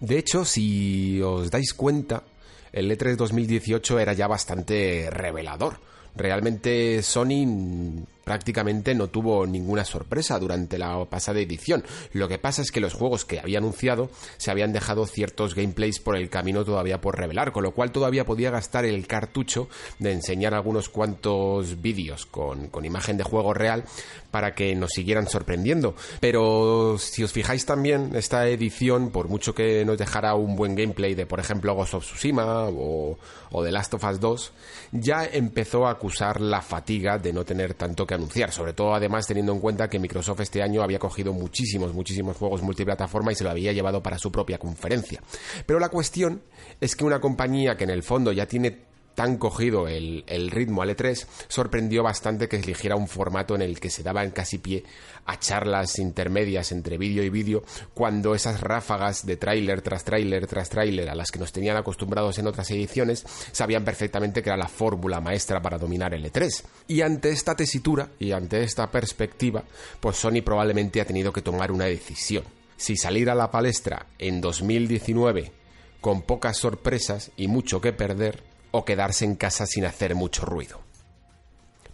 De 0.00 0.16
hecho, 0.18 0.46
si 0.46 1.20
os 1.20 1.50
dais 1.50 1.74
cuenta, 1.74 2.24
el 2.72 2.90
E3 2.90 3.16
2018 3.16 3.98
era 3.98 4.14
ya 4.14 4.26
bastante 4.26 5.10
revelador. 5.10 5.78
Realmente 6.16 7.02
Sony 7.02 8.06
prácticamente 8.24 8.94
no 8.94 9.08
tuvo 9.08 9.46
ninguna 9.46 9.84
sorpresa 9.84 10.38
durante 10.38 10.78
la 10.78 11.04
pasada 11.06 11.40
edición. 11.40 11.84
Lo 12.12 12.28
que 12.28 12.38
pasa 12.38 12.62
es 12.62 12.72
que 12.72 12.80
los 12.80 12.94
juegos 12.94 13.24
que 13.24 13.40
había 13.40 13.58
anunciado 13.58 14.10
se 14.36 14.50
habían 14.50 14.72
dejado 14.72 15.06
ciertos 15.06 15.54
gameplays 15.54 16.00
por 16.00 16.16
el 16.16 16.30
camino 16.30 16.64
todavía 16.64 17.00
por 17.00 17.18
revelar, 17.18 17.52
con 17.52 17.62
lo 17.62 17.72
cual 17.72 17.92
todavía 17.92 18.24
podía 18.24 18.50
gastar 18.50 18.84
el 18.84 19.06
cartucho 19.06 19.68
de 19.98 20.12
enseñar 20.12 20.54
algunos 20.54 20.88
cuantos 20.88 21.80
vídeos 21.80 22.26
con, 22.26 22.68
con 22.68 22.84
imagen 22.84 23.16
de 23.16 23.24
juego 23.24 23.54
real 23.54 23.84
para 24.30 24.54
que 24.54 24.74
nos 24.74 24.90
siguieran 24.90 25.28
sorprendiendo. 25.28 25.94
Pero 26.20 26.96
si 26.98 27.22
os 27.22 27.32
fijáis 27.32 27.66
también, 27.66 28.16
esta 28.16 28.48
edición, 28.48 29.10
por 29.10 29.28
mucho 29.28 29.54
que 29.54 29.84
nos 29.84 29.96
dejara 29.96 30.34
un 30.34 30.56
buen 30.56 30.74
gameplay 30.74 31.14
de, 31.14 31.26
por 31.26 31.38
ejemplo, 31.38 31.74
Ghost 31.74 31.94
of 31.94 32.04
Tsushima 32.04 32.68
o, 32.68 33.16
o 33.50 33.64
The 33.64 33.70
Last 33.70 33.94
of 33.94 34.04
Us 34.04 34.18
2, 34.18 34.52
ya 34.92 35.24
empezó 35.24 35.86
a 35.86 35.92
acusar 35.92 36.40
la 36.40 36.62
fatiga 36.62 37.18
de 37.18 37.32
no 37.32 37.44
tener 37.44 37.74
tanto 37.74 38.06
que 38.06 38.13
anunciar, 38.14 38.52
sobre 38.52 38.72
todo 38.72 38.94
además 38.94 39.26
teniendo 39.26 39.52
en 39.52 39.60
cuenta 39.60 39.88
que 39.88 39.98
Microsoft 39.98 40.40
este 40.40 40.62
año 40.62 40.82
había 40.82 40.98
cogido 40.98 41.32
muchísimos, 41.32 41.92
muchísimos 41.92 42.36
juegos 42.36 42.62
multiplataforma 42.62 43.32
y 43.32 43.34
se 43.34 43.44
lo 43.44 43.50
había 43.50 43.72
llevado 43.72 44.02
para 44.02 44.18
su 44.18 44.30
propia 44.30 44.58
conferencia. 44.58 45.22
Pero 45.66 45.78
la 45.78 45.88
cuestión 45.88 46.42
es 46.80 46.96
que 46.96 47.04
una 47.04 47.20
compañía 47.20 47.76
que 47.76 47.84
en 47.84 47.90
el 47.90 48.02
fondo 48.02 48.32
ya 48.32 48.46
tiene 48.46 48.93
tan 49.14 49.38
cogido 49.38 49.88
el, 49.88 50.24
ritmo 50.50 50.82
al 50.82 50.90
E3, 50.90 51.26
sorprendió 51.48 52.02
bastante 52.02 52.48
que 52.48 52.56
eligiera 52.56 52.96
un 52.96 53.08
formato 53.08 53.54
en 53.54 53.62
el 53.62 53.80
que 53.80 53.90
se 53.90 54.02
daban 54.02 54.30
casi 54.30 54.58
pie 54.58 54.84
a 55.26 55.38
charlas 55.38 55.98
intermedias 55.98 56.72
entre 56.72 56.98
vídeo 56.98 57.22
y 57.22 57.30
vídeo, 57.30 57.62
cuando 57.94 58.34
esas 58.34 58.60
ráfagas 58.60 59.24
de 59.24 59.36
tráiler 59.36 59.80
tras 59.80 60.04
tráiler 60.04 60.46
tras 60.46 60.68
tráiler 60.68 61.08
a 61.08 61.14
las 61.14 61.30
que 61.30 61.38
nos 61.38 61.52
tenían 61.52 61.76
acostumbrados 61.76 62.38
en 62.38 62.46
otras 62.46 62.70
ediciones, 62.70 63.24
sabían 63.52 63.84
perfectamente 63.84 64.42
que 64.42 64.50
era 64.50 64.56
la 64.56 64.68
fórmula 64.68 65.20
maestra 65.20 65.62
para 65.62 65.78
dominar 65.78 66.14
el 66.14 66.30
E3. 66.30 66.64
Y 66.88 67.00
ante 67.00 67.30
esta 67.30 67.54
tesitura 67.54 68.10
y 68.18 68.32
ante 68.32 68.62
esta 68.62 68.90
perspectiva, 68.90 69.64
pues 70.00 70.16
Sony 70.16 70.42
probablemente 70.44 71.00
ha 71.00 71.06
tenido 71.06 71.32
que 71.32 71.42
tomar 71.42 71.72
una 71.72 71.86
decisión. 71.86 72.44
Si 72.76 72.96
salir 72.96 73.30
a 73.30 73.34
la 73.34 73.50
palestra 73.50 74.06
en 74.18 74.40
2019 74.40 75.52
con 76.00 76.22
pocas 76.22 76.58
sorpresas 76.58 77.30
y 77.36 77.48
mucho 77.48 77.80
que 77.80 77.92
perder, 77.92 78.53
o 78.76 78.84
quedarse 78.84 79.24
en 79.24 79.36
casa 79.36 79.66
sin 79.66 79.84
hacer 79.84 80.16
mucho 80.16 80.44
ruido. 80.44 80.80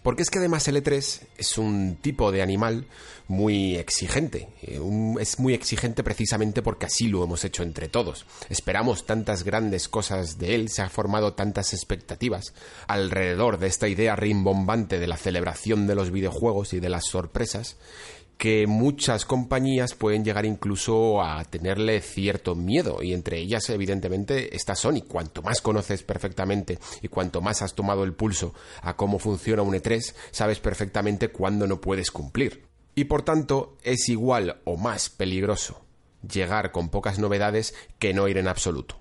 Porque 0.01 0.23
es 0.23 0.31
que 0.31 0.39
además 0.39 0.67
el 0.67 0.83
E3 0.83 1.21
es 1.37 1.57
un 1.59 1.95
tipo 2.01 2.31
de 2.31 2.41
animal 2.41 2.87
muy 3.27 3.75
exigente. 3.75 4.49
Eh, 4.63 4.81
es 5.19 5.37
muy 5.37 5.53
exigente 5.53 6.03
precisamente 6.03 6.63
porque 6.63 6.87
así 6.87 7.07
lo 7.07 7.23
hemos 7.23 7.45
hecho 7.45 7.61
entre 7.61 7.87
todos. 7.87 8.25
Esperamos 8.49 9.05
tantas 9.05 9.43
grandes 9.43 9.87
cosas 9.87 10.39
de 10.39 10.55
él, 10.55 10.69
se 10.69 10.81
ha 10.81 10.89
formado 10.89 11.33
tantas 11.33 11.75
expectativas 11.75 12.55
alrededor 12.87 13.59
de 13.59 13.67
esta 13.67 13.87
idea 13.87 14.15
rimbombante 14.15 14.97
de 14.97 15.05
la 15.05 15.17
celebración 15.17 15.85
de 15.85 15.93
los 15.93 16.09
videojuegos 16.09 16.73
y 16.73 16.79
de 16.79 16.89
las 16.89 17.05
sorpresas, 17.05 17.77
que 18.41 18.65
muchas 18.65 19.23
compañías 19.23 19.93
pueden 19.93 20.25
llegar 20.25 20.47
incluso 20.47 21.21
a 21.21 21.45
tenerle 21.45 22.01
cierto 22.01 22.55
miedo 22.55 23.03
y 23.03 23.13
entre 23.13 23.37
ellas 23.37 23.69
evidentemente 23.69 24.55
está 24.55 24.73
Sony. 24.73 25.01
Cuanto 25.07 25.43
más 25.43 25.61
conoces 25.61 26.01
perfectamente 26.01 26.79
y 27.03 27.07
cuanto 27.07 27.41
más 27.41 27.61
has 27.61 27.75
tomado 27.75 28.03
el 28.03 28.13
pulso 28.13 28.55
a 28.81 28.95
cómo 28.95 29.19
funciona 29.19 29.61
un 29.61 29.75
E3, 29.75 30.15
sabes 30.31 30.59
perfectamente 30.59 31.27
cuándo 31.27 31.67
no 31.67 31.81
puedes 31.81 32.09
cumplir. 32.09 32.65
Y 32.95 33.03
por 33.03 33.21
tanto 33.21 33.77
es 33.83 34.09
igual 34.09 34.59
o 34.63 34.75
más 34.75 35.11
peligroso 35.11 35.85
llegar 36.27 36.71
con 36.71 36.89
pocas 36.89 37.19
novedades 37.19 37.75
que 37.99 38.15
no 38.15 38.27
ir 38.27 38.39
en 38.39 38.47
absoluto. 38.47 39.00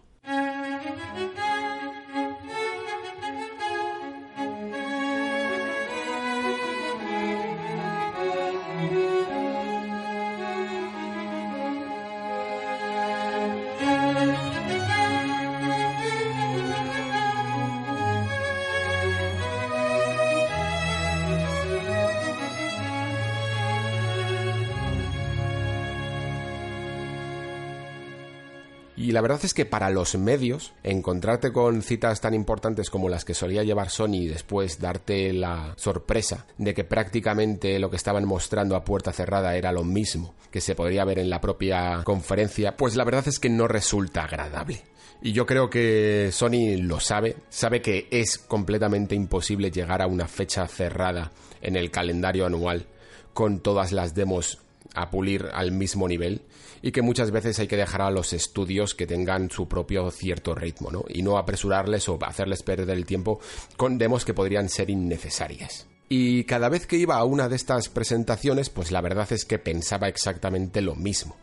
Y 29.00 29.12
la 29.12 29.22
verdad 29.22 29.40
es 29.44 29.54
que 29.54 29.64
para 29.64 29.88
los 29.88 30.14
medios, 30.16 30.74
encontrarte 30.82 31.52
con 31.52 31.80
citas 31.80 32.20
tan 32.20 32.34
importantes 32.34 32.90
como 32.90 33.08
las 33.08 33.24
que 33.24 33.32
solía 33.32 33.64
llevar 33.64 33.88
Sony 33.88 34.16
y 34.16 34.28
después 34.28 34.78
darte 34.78 35.32
la 35.32 35.72
sorpresa 35.78 36.44
de 36.58 36.74
que 36.74 36.84
prácticamente 36.84 37.78
lo 37.78 37.88
que 37.88 37.96
estaban 37.96 38.26
mostrando 38.26 38.76
a 38.76 38.84
puerta 38.84 39.10
cerrada 39.10 39.56
era 39.56 39.72
lo 39.72 39.84
mismo 39.84 40.34
que 40.50 40.60
se 40.60 40.74
podría 40.74 41.06
ver 41.06 41.18
en 41.18 41.30
la 41.30 41.40
propia 41.40 42.02
conferencia, 42.04 42.76
pues 42.76 42.94
la 42.94 43.04
verdad 43.04 43.26
es 43.26 43.38
que 43.38 43.48
no 43.48 43.66
resulta 43.66 44.24
agradable. 44.24 44.82
Y 45.22 45.32
yo 45.32 45.46
creo 45.46 45.70
que 45.70 46.28
Sony 46.30 46.76
lo 46.76 47.00
sabe, 47.00 47.36
sabe 47.48 47.80
que 47.80 48.06
es 48.10 48.36
completamente 48.36 49.14
imposible 49.14 49.70
llegar 49.70 50.02
a 50.02 50.08
una 50.08 50.28
fecha 50.28 50.66
cerrada 50.66 51.32
en 51.62 51.76
el 51.76 51.90
calendario 51.90 52.44
anual 52.44 52.84
con 53.32 53.60
todas 53.60 53.92
las 53.92 54.14
demos 54.14 54.58
a 54.94 55.10
pulir 55.10 55.46
al 55.52 55.72
mismo 55.72 56.08
nivel 56.08 56.42
y 56.82 56.92
que 56.92 57.02
muchas 57.02 57.30
veces 57.30 57.58
hay 57.58 57.66
que 57.66 57.76
dejar 57.76 58.02
a 58.02 58.10
los 58.10 58.32
estudios 58.32 58.94
que 58.94 59.06
tengan 59.06 59.50
su 59.50 59.68
propio 59.68 60.10
cierto 60.10 60.54
ritmo, 60.54 60.90
¿no? 60.90 61.04
Y 61.08 61.22
no 61.22 61.38
apresurarles 61.38 62.08
o 62.08 62.18
hacerles 62.22 62.62
perder 62.62 62.90
el 62.90 63.06
tiempo 63.06 63.40
con 63.76 63.98
demos 63.98 64.24
que 64.24 64.34
podrían 64.34 64.68
ser 64.68 64.90
innecesarias. 64.90 65.86
Y 66.12 66.42
cada 66.42 66.68
vez 66.68 66.88
que 66.88 66.96
iba 66.96 67.16
a 67.16 67.24
una 67.24 67.48
de 67.48 67.54
estas 67.54 67.88
presentaciones, 67.88 68.68
pues 68.68 68.90
la 68.90 69.00
verdad 69.00 69.32
es 69.32 69.44
que 69.44 69.60
pensaba 69.60 70.08
exactamente 70.08 70.80
lo 70.80 70.96
mismo. 70.96 71.36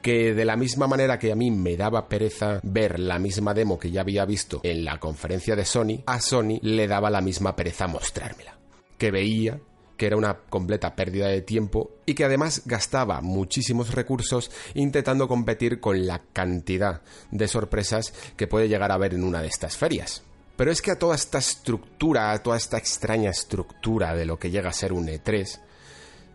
Que 0.00 0.32
de 0.32 0.44
la 0.44 0.56
misma 0.56 0.86
manera 0.86 1.18
que 1.18 1.32
a 1.32 1.36
mí 1.36 1.50
me 1.50 1.76
daba 1.76 2.08
pereza 2.08 2.60
ver 2.62 3.00
la 3.00 3.18
misma 3.18 3.52
demo 3.52 3.78
que 3.78 3.90
ya 3.90 4.02
había 4.02 4.24
visto 4.24 4.60
en 4.62 4.84
la 4.84 4.98
conferencia 4.98 5.56
de 5.56 5.64
Sony, 5.64 6.02
a 6.06 6.20
Sony 6.20 6.58
le 6.62 6.86
daba 6.86 7.10
la 7.10 7.20
misma 7.20 7.56
pereza 7.56 7.88
mostrármela. 7.88 8.58
Que 8.96 9.10
veía 9.10 9.60
que 9.96 10.06
era 10.06 10.16
una 10.16 10.34
completa 10.34 10.94
pérdida 10.94 11.28
de 11.28 11.42
tiempo 11.42 11.90
y 12.06 12.14
que 12.14 12.24
además 12.24 12.62
gastaba 12.64 13.20
muchísimos 13.20 13.94
recursos 13.94 14.50
intentando 14.74 15.28
competir 15.28 15.80
con 15.80 16.06
la 16.06 16.22
cantidad 16.32 17.02
de 17.30 17.48
sorpresas 17.48 18.12
que 18.36 18.46
puede 18.46 18.68
llegar 18.68 18.90
a 18.90 18.94
haber 18.94 19.14
en 19.14 19.24
una 19.24 19.42
de 19.42 19.48
estas 19.48 19.76
ferias. 19.76 20.22
Pero 20.56 20.70
es 20.70 20.82
que 20.82 20.90
a 20.90 20.98
toda 20.98 21.14
esta 21.14 21.38
estructura, 21.38 22.32
a 22.32 22.42
toda 22.42 22.56
esta 22.56 22.78
extraña 22.78 23.30
estructura 23.30 24.14
de 24.14 24.26
lo 24.26 24.38
que 24.38 24.50
llega 24.50 24.70
a 24.70 24.74
ser 24.74 24.92
un 24.92 25.08
E3, 25.08 25.60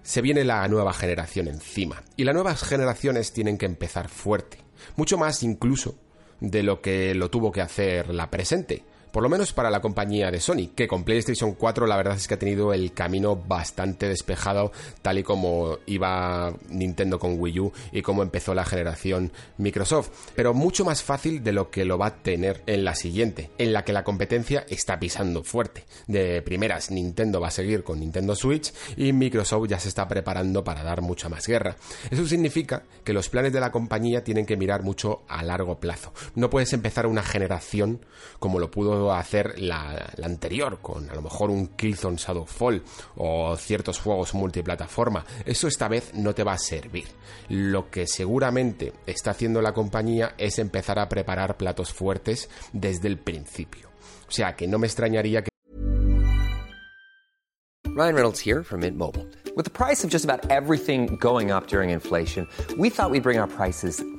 se 0.02 0.22
viene 0.22 0.44
la 0.44 0.68
nueva 0.68 0.94
generación 0.94 1.48
encima. 1.48 2.04
Y 2.16 2.24
las 2.24 2.34
nuevas 2.34 2.64
generaciones 2.64 3.34
tienen 3.34 3.58
que 3.58 3.66
empezar 3.66 4.10
fuerte. 4.10 4.58
Mucho 4.96 5.18
más 5.18 5.44
incluso 5.44 5.96
de 6.40 6.64
lo 6.64 6.82
que 6.82 7.14
lo 7.14 7.30
tuvo 7.30 7.52
que 7.52 7.62
hacer 7.62 8.14
la 8.14 8.30
presente 8.30 8.84
por 9.18 9.24
lo 9.24 9.30
menos 9.30 9.52
para 9.52 9.72
la 9.72 9.82
compañía 9.82 10.30
de 10.30 10.40
Sony, 10.40 10.68
que 10.76 10.88
con 10.88 11.04
PlayStation 11.04 11.54
4 11.54 11.88
la 11.88 11.98
verdad 11.98 12.18
es 12.18 12.28
que 12.28 12.36
ha 12.36 12.38
tenido 12.38 12.72
el 12.72 12.94
camino 12.94 13.36
bastante 13.36 14.08
despejado, 14.08 14.72
tal 15.02 15.18
y 15.18 15.24
como 15.24 15.80
iba 15.88 16.54
Nintendo 16.70 17.18
con 17.18 17.40
Wii 17.40 17.60
U 17.60 17.74
y 17.92 18.04
como 18.04 18.22
empezó 18.22 18.54
la 18.54 18.64
generación 18.64 19.32
Microsoft, 19.58 20.12
pero 20.36 20.54
mucho 20.54 20.86
más 20.86 21.02
fácil 21.02 21.44
de 21.44 21.52
lo 21.52 21.72
que 21.72 21.84
lo 21.84 21.98
va 21.98 22.06
a 22.06 22.16
tener 22.18 22.62
en 22.68 22.86
la 22.86 22.94
siguiente, 22.94 23.50
en 23.58 23.74
la 23.74 23.84
que 23.84 23.92
la 23.92 24.04
competencia 24.04 24.68
está 24.70 25.00
pisando 25.00 25.44
fuerte. 25.44 25.86
De 26.06 26.44
primeras, 26.44 26.92
Nintendo 26.92 27.42
va 27.42 27.48
a 27.48 27.50
seguir 27.50 27.84
con 27.84 28.00
Nintendo 28.00 28.36
Switch 28.36 28.72
y 28.98 29.14
Microsoft 29.14 29.68
ya 29.68 29.80
se 29.80 29.90
está 29.90 30.08
preparando 30.08 30.64
para 30.64 30.84
dar 30.84 31.02
mucha 31.02 31.28
más 31.28 31.48
guerra. 31.48 31.76
Eso 32.12 32.28
significa 32.28 32.84
que 33.04 33.14
los 33.14 33.30
planes 33.30 33.52
de 33.52 33.62
la 33.62 33.72
compañía 33.72 34.24
tienen 34.24 34.46
que 34.46 34.58
mirar 34.58 34.84
mucho 34.84 35.24
a 35.28 35.42
largo 35.42 35.80
plazo. 35.80 36.14
No 36.36 36.52
puedes 36.52 36.72
empezar 36.74 37.08
una 37.08 37.24
generación 37.24 38.06
como 38.38 38.60
lo 38.60 38.70
pudo 38.70 39.07
a 39.12 39.20
hacer 39.20 39.60
la, 39.60 40.14
anterior, 40.24 40.80
con 40.82 41.10
a 41.10 41.16
lo 41.16 41.22
mejor 41.22 41.50
un 41.50 41.70
Killzone 41.70 42.18
Shadowfall 42.18 42.84
o 43.18 43.56
ciertos 43.58 44.00
juegos 44.00 44.34
multiplataforma. 44.34 45.26
Eso 45.46 45.68
esta 45.68 45.88
vez 45.88 46.14
no 46.14 46.34
te 46.34 46.44
va 46.44 46.54
a 46.54 46.58
servir. 46.58 47.08
Lo 47.50 47.90
que 47.90 48.08
seguramente 48.08 48.94
está 49.06 49.32
haciendo 49.32 49.62
la 49.62 49.74
compañía 49.74 50.36
es 50.38 50.60
empezar 50.60 51.00
a 51.00 51.10
preparar 51.10 51.58
platos 51.58 51.94
fuertes 51.94 52.50
desde 52.74 53.08
el 53.08 53.18
principio. 53.18 53.90
O 54.28 54.32
sea 54.32 54.56
que 54.56 54.68
no 54.68 54.78
me 54.80 54.88
extrañaría 54.88 55.42
que 55.42 55.50
Ryan 57.96 58.14
Reynolds 58.14 58.40
here 58.40 58.64
Mint 58.78 58.96
Mobile. 58.96 59.26
With 59.56 59.66
the 59.66 59.72
price 59.72 60.04
of 60.04 60.12
just 60.12 60.24
about 60.24 60.52
everything 60.52 61.18
going 61.20 61.50
up 61.50 61.68
during 61.68 61.90
inflation, 61.90 62.48
we 62.78 62.92
thought 62.92 63.10
we'd 63.10 63.24
bring 63.24 63.40
our 63.40 63.48
prices 63.48 64.04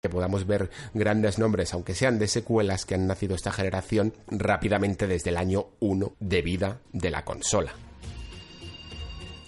Que 0.00 0.08
podamos 0.08 0.46
ver 0.46 0.70
grandes 0.94 1.40
nombres, 1.40 1.74
aunque 1.74 1.92
sean 1.92 2.20
de 2.20 2.28
secuelas 2.28 2.86
que 2.86 2.94
han 2.94 3.08
nacido 3.08 3.34
esta 3.34 3.50
generación, 3.50 4.14
rápidamente 4.28 5.08
desde 5.08 5.30
el 5.30 5.36
año 5.36 5.70
1 5.80 6.14
de 6.20 6.40
vida 6.40 6.80
de 6.92 7.10
la 7.10 7.24
consola. 7.24 7.72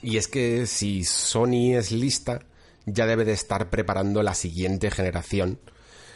Y 0.03 0.17
es 0.17 0.27
que 0.27 0.67
si 0.67 1.05
Sony 1.05 1.77
es 1.77 1.93
lista, 1.93 2.41
ya 2.85 3.07
debe 3.07 3.25
de 3.25 3.33
estar 3.33 3.71
preparando 3.71 4.25
la 4.25 4.35
siguiente 4.35 4.91
generación 4.91 5.61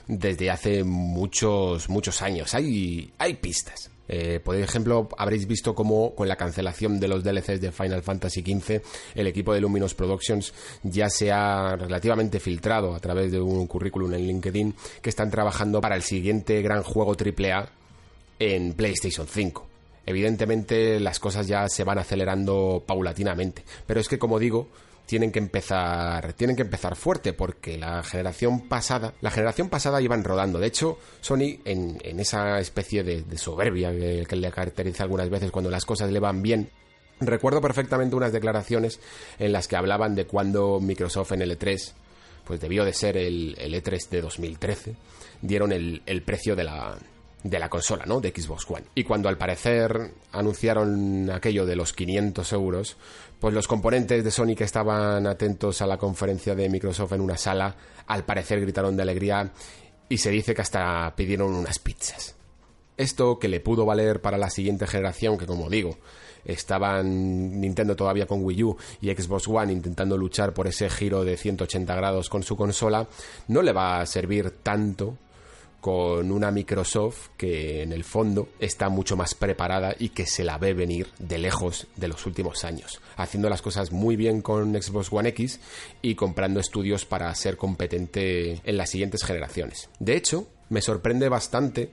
desde 0.08 0.50
hace 0.50 0.82
muchos, 0.82 1.88
muchos 1.88 2.20
años. 2.20 2.54
Hay, 2.54 3.14
hay 3.18 3.34
pistas. 3.34 3.92
Eh, 4.08 4.40
por 4.42 4.56
ejemplo, 4.56 5.08
habréis 5.16 5.46
visto 5.46 5.74
cómo 5.74 6.14
con 6.14 6.28
la 6.28 6.36
cancelación 6.36 7.00
de 7.00 7.08
los 7.08 7.24
DLCs 7.24 7.60
de 7.60 7.72
Final 7.72 8.02
Fantasy 8.02 8.42
XV, 8.42 8.82
el 9.14 9.26
equipo 9.26 9.54
de 9.54 9.60
Luminous 9.60 9.94
Productions 9.94 10.52
ya 10.82 11.08
se 11.08 11.32
ha 11.32 11.76
relativamente 11.76 12.40
filtrado 12.40 12.94
a 12.94 13.00
través 13.00 13.32
de 13.32 13.40
un 13.40 13.66
currículum 13.66 14.12
en 14.12 14.26
LinkedIn 14.26 14.74
que 15.00 15.10
están 15.10 15.30
trabajando 15.30 15.80
para 15.80 15.96
el 15.96 16.02
siguiente 16.02 16.60
gran 16.60 16.82
juego 16.82 17.16
AAA 17.16 17.68
en 18.38 18.74
PlayStation 18.74 19.26
5. 19.26 19.66
Evidentemente 20.06 21.00
las 21.00 21.18
cosas 21.18 21.46
ya 21.46 21.66
se 21.68 21.84
van 21.84 21.98
acelerando 21.98 22.82
paulatinamente, 22.86 23.64
pero 23.86 24.00
es 24.00 24.08
que 24.08 24.18
como 24.18 24.38
digo, 24.38 24.68
tienen 25.06 25.30
que 25.30 25.38
empezar 25.38 26.32
tienen 26.32 26.56
que 26.56 26.62
empezar 26.62 26.96
fuerte 26.96 27.32
porque 27.32 27.78
la 27.78 28.02
generación 28.02 28.68
pasada 28.68 29.14
la 29.20 29.30
generación 29.30 29.68
pasada 29.68 30.00
iban 30.00 30.24
rodando 30.24 30.58
de 30.58 30.66
hecho 30.66 30.98
Sony 31.20 31.60
en, 31.64 31.98
en 32.02 32.20
esa 32.20 32.58
especie 32.58 33.02
de, 33.02 33.22
de 33.22 33.38
soberbia 33.38 33.90
que, 33.92 34.36
le 34.36 34.50
caracteriza 34.50 35.04
algunas 35.04 35.30
veces 35.30 35.50
cuando 35.50 35.70
las 35.70 35.84
cosas 35.84 36.10
le 36.10 36.20
van 36.20 36.42
bien 36.42 36.70
recuerdo 37.20 37.60
perfectamente 37.60 38.16
unas 38.16 38.32
declaraciones 38.32 39.00
en 39.38 39.52
las 39.52 39.68
que 39.68 39.76
hablaban 39.76 40.14
de 40.14 40.26
cuando 40.26 40.80
Microsoft 40.80 41.32
en 41.32 41.42
el 41.42 41.58
E3 41.58 41.92
pues 42.44 42.60
debió 42.60 42.84
de 42.84 42.92
ser 42.92 43.16
el, 43.16 43.56
el 43.58 43.74
E3 43.74 44.08
de 44.08 44.20
2013 44.22 44.96
dieron 45.42 45.72
el, 45.72 46.02
el 46.06 46.22
precio 46.22 46.56
de 46.56 46.64
la 46.64 46.98
de 47.44 47.58
la 47.58 47.68
consola, 47.68 48.04
¿no? 48.06 48.20
De 48.20 48.30
Xbox 48.30 48.64
One. 48.68 48.86
Y 48.94 49.04
cuando 49.04 49.28
al 49.28 49.36
parecer 49.36 50.12
anunciaron 50.32 51.30
aquello 51.30 51.66
de 51.66 51.76
los 51.76 51.92
500 51.92 52.52
euros, 52.54 52.96
pues 53.40 53.54
los 53.54 53.68
componentes 53.68 54.24
de 54.24 54.30
Sony 54.30 54.54
que 54.56 54.64
estaban 54.64 55.26
atentos 55.26 55.82
a 55.82 55.86
la 55.86 55.98
conferencia 55.98 56.54
de 56.54 56.68
Microsoft 56.68 57.12
en 57.12 57.20
una 57.20 57.36
sala, 57.36 57.76
al 58.06 58.24
parecer 58.24 58.60
gritaron 58.60 58.96
de 58.96 59.02
alegría 59.02 59.52
y 60.08 60.18
se 60.18 60.30
dice 60.30 60.54
que 60.54 60.62
hasta 60.62 61.14
pidieron 61.16 61.54
unas 61.54 61.78
pizzas. 61.78 62.34
Esto 62.96 63.38
que 63.38 63.48
le 63.48 63.60
pudo 63.60 63.84
valer 63.84 64.20
para 64.20 64.38
la 64.38 64.50
siguiente 64.50 64.86
generación, 64.86 65.36
que 65.36 65.46
como 65.46 65.68
digo, 65.68 65.98
estaban 66.44 67.60
Nintendo 67.60 67.96
todavía 67.96 68.26
con 68.26 68.44
Wii 68.44 68.62
U 68.62 68.76
y 69.00 69.10
Xbox 69.12 69.48
One 69.48 69.72
intentando 69.72 70.16
luchar 70.16 70.52
por 70.52 70.66
ese 70.66 70.88
giro 70.90 71.24
de 71.24 71.36
180 71.36 71.94
grados 71.94 72.28
con 72.28 72.42
su 72.42 72.56
consola, 72.56 73.08
no 73.48 73.62
le 73.62 73.72
va 73.72 74.00
a 74.00 74.06
servir 74.06 74.50
tanto 74.62 75.16
con 75.84 76.32
una 76.32 76.50
Microsoft 76.50 77.28
que 77.36 77.82
en 77.82 77.92
el 77.92 78.04
fondo 78.04 78.48
está 78.58 78.88
mucho 78.88 79.18
más 79.18 79.34
preparada 79.34 79.94
y 79.98 80.08
que 80.08 80.24
se 80.24 80.42
la 80.42 80.56
ve 80.56 80.72
venir 80.72 81.08
de 81.18 81.36
lejos 81.36 81.88
de 81.96 82.08
los 82.08 82.24
últimos 82.24 82.64
años, 82.64 83.02
haciendo 83.18 83.50
las 83.50 83.60
cosas 83.60 83.92
muy 83.92 84.16
bien 84.16 84.40
con 84.40 84.72
Xbox 84.72 85.12
One 85.12 85.28
X 85.28 85.60
y 86.00 86.14
comprando 86.14 86.58
estudios 86.58 87.04
para 87.04 87.34
ser 87.34 87.58
competente 87.58 88.62
en 88.64 88.76
las 88.78 88.88
siguientes 88.88 89.24
generaciones. 89.24 89.90
De 89.98 90.16
hecho, 90.16 90.48
me 90.70 90.80
sorprende 90.80 91.28
bastante 91.28 91.90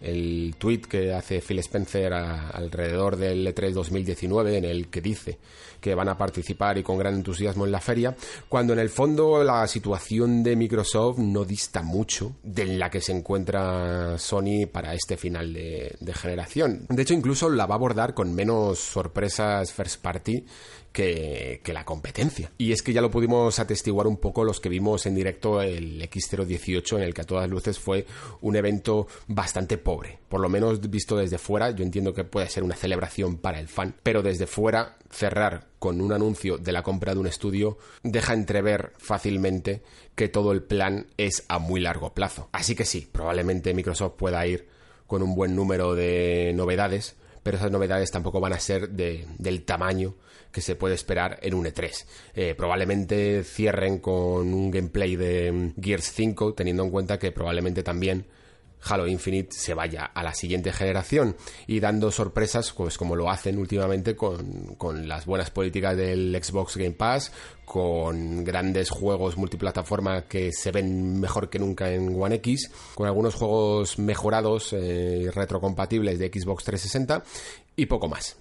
el 0.00 0.54
tweet 0.58 0.82
que 0.82 1.12
hace 1.12 1.40
Phil 1.40 1.58
Spencer 1.58 2.12
alrededor 2.12 3.16
del 3.16 3.46
E3 3.46 3.72
2019 3.72 4.58
en 4.58 4.64
el 4.64 4.88
que 4.88 5.00
dice 5.00 5.38
que 5.80 5.94
van 5.94 6.08
a 6.08 6.18
participar 6.18 6.76
y 6.78 6.82
con 6.82 6.98
gran 6.98 7.14
entusiasmo 7.14 7.64
en 7.64 7.72
la 7.72 7.80
feria, 7.80 8.14
cuando 8.48 8.74
en 8.74 8.78
el 8.78 8.90
fondo 8.90 9.42
la 9.42 9.66
situación 9.66 10.42
de 10.42 10.54
Microsoft 10.54 11.18
no 11.18 11.44
dista 11.44 11.82
mucho 11.82 12.36
de 12.42 12.66
la 12.66 12.90
que 12.90 13.00
se 13.00 13.12
encuentra 13.12 14.18
Sony 14.18 14.66
para 14.70 14.94
este 14.94 15.16
final 15.16 15.52
de 15.54 16.14
generación. 16.14 16.86
De 16.88 17.02
hecho, 17.02 17.14
incluso 17.14 17.48
la 17.48 17.66
va 17.66 17.74
a 17.74 17.78
abordar 17.78 18.12
con 18.12 18.34
menos 18.34 18.78
sorpresas 18.78 19.72
first 19.72 20.02
party 20.02 20.44
que, 20.92 21.60
que, 21.62 21.72
la 21.72 21.84
competencia. 21.84 22.50
Y 22.58 22.72
es 22.72 22.82
que 22.82 22.92
ya 22.92 23.00
lo 23.00 23.10
pudimos 23.10 23.58
atestiguar 23.58 24.06
un 24.06 24.16
poco 24.16 24.44
los 24.44 24.60
que 24.60 24.68
vimos 24.68 25.06
en 25.06 25.14
directo 25.14 25.62
el 25.62 26.00
X018, 26.02 26.96
en 26.96 27.02
el 27.02 27.14
que 27.14 27.22
a 27.22 27.26
todas 27.26 27.48
luces 27.48 27.78
fue 27.78 28.06
un 28.40 28.56
evento 28.56 29.06
bastante 29.28 29.78
pobre. 29.78 30.18
Por 30.28 30.40
lo 30.40 30.48
menos 30.48 30.80
visto 30.90 31.16
desde 31.16 31.38
fuera, 31.38 31.70
yo 31.70 31.84
entiendo 31.84 32.12
que 32.12 32.24
puede 32.24 32.48
ser 32.48 32.62
una 32.62 32.76
celebración 32.76 33.38
para 33.38 33.60
el 33.60 33.68
fan, 33.68 33.94
pero 34.02 34.22
desde 34.22 34.46
fuera 34.46 34.96
cerrar 35.10 35.68
con 35.78 36.00
un 36.00 36.12
anuncio 36.12 36.58
de 36.58 36.72
la 36.72 36.82
compra 36.82 37.14
de 37.14 37.20
un 37.20 37.26
estudio 37.26 37.78
deja 38.02 38.34
entrever 38.34 38.92
fácilmente 38.98 39.82
que 40.14 40.28
todo 40.28 40.52
el 40.52 40.62
plan 40.62 41.06
es 41.16 41.44
a 41.48 41.58
muy 41.58 41.80
largo 41.80 42.14
plazo. 42.14 42.48
Así 42.52 42.74
que 42.74 42.84
sí, 42.84 43.08
probablemente 43.10 43.74
Microsoft 43.74 44.14
pueda 44.16 44.46
ir 44.46 44.68
con 45.06 45.22
un 45.22 45.34
buen 45.34 45.56
número 45.56 45.94
de 45.94 46.52
novedades, 46.54 47.16
pero 47.42 47.56
esas 47.56 47.70
novedades 47.70 48.10
tampoco 48.10 48.40
van 48.40 48.52
a 48.52 48.60
ser 48.60 48.90
de, 48.90 49.26
del 49.38 49.64
tamaño 49.64 50.14
que 50.52 50.60
se 50.60 50.76
puede 50.76 50.94
esperar 50.94 51.38
en 51.42 51.54
un 51.54 51.66
E3. 51.66 52.04
Eh, 52.34 52.54
probablemente 52.54 53.44
cierren 53.44 53.98
con 53.98 54.52
un 54.52 54.70
gameplay 54.70 55.16
de 55.16 55.72
Gears 55.80 56.12
5, 56.12 56.54
teniendo 56.54 56.84
en 56.84 56.90
cuenta 56.90 57.18
que 57.18 57.32
probablemente 57.32 57.82
también 57.82 58.26
Halo 58.82 59.06
Infinite 59.06 59.52
se 59.52 59.74
vaya 59.74 60.04
a 60.04 60.22
la 60.22 60.34
siguiente 60.34 60.72
generación 60.72 61.36
y 61.66 61.80
dando 61.80 62.10
sorpresas, 62.10 62.72
pues 62.72 62.96
como 62.96 63.16
lo 63.16 63.30
hacen 63.30 63.58
últimamente 63.58 64.16
con, 64.16 64.74
con 64.76 65.08
las 65.08 65.26
buenas 65.26 65.50
políticas 65.50 65.96
del 65.96 66.36
Xbox 66.42 66.76
Game 66.76 66.92
Pass, 66.92 67.32
con 67.64 68.42
grandes 68.42 68.90
juegos 68.90 69.36
multiplataforma 69.36 70.22
que 70.22 70.50
se 70.52 70.70
ven 70.70 71.20
mejor 71.20 71.50
que 71.50 71.58
nunca 71.58 71.90
en 71.90 72.20
One 72.20 72.36
X, 72.36 72.70
con 72.94 73.06
algunos 73.06 73.34
juegos 73.34 73.98
mejorados, 73.98 74.72
eh, 74.72 75.30
retrocompatibles 75.34 76.18
de 76.18 76.28
Xbox 76.28 76.64
360 76.64 77.22
y 77.76 77.86
poco 77.86 78.08
más. 78.08 78.39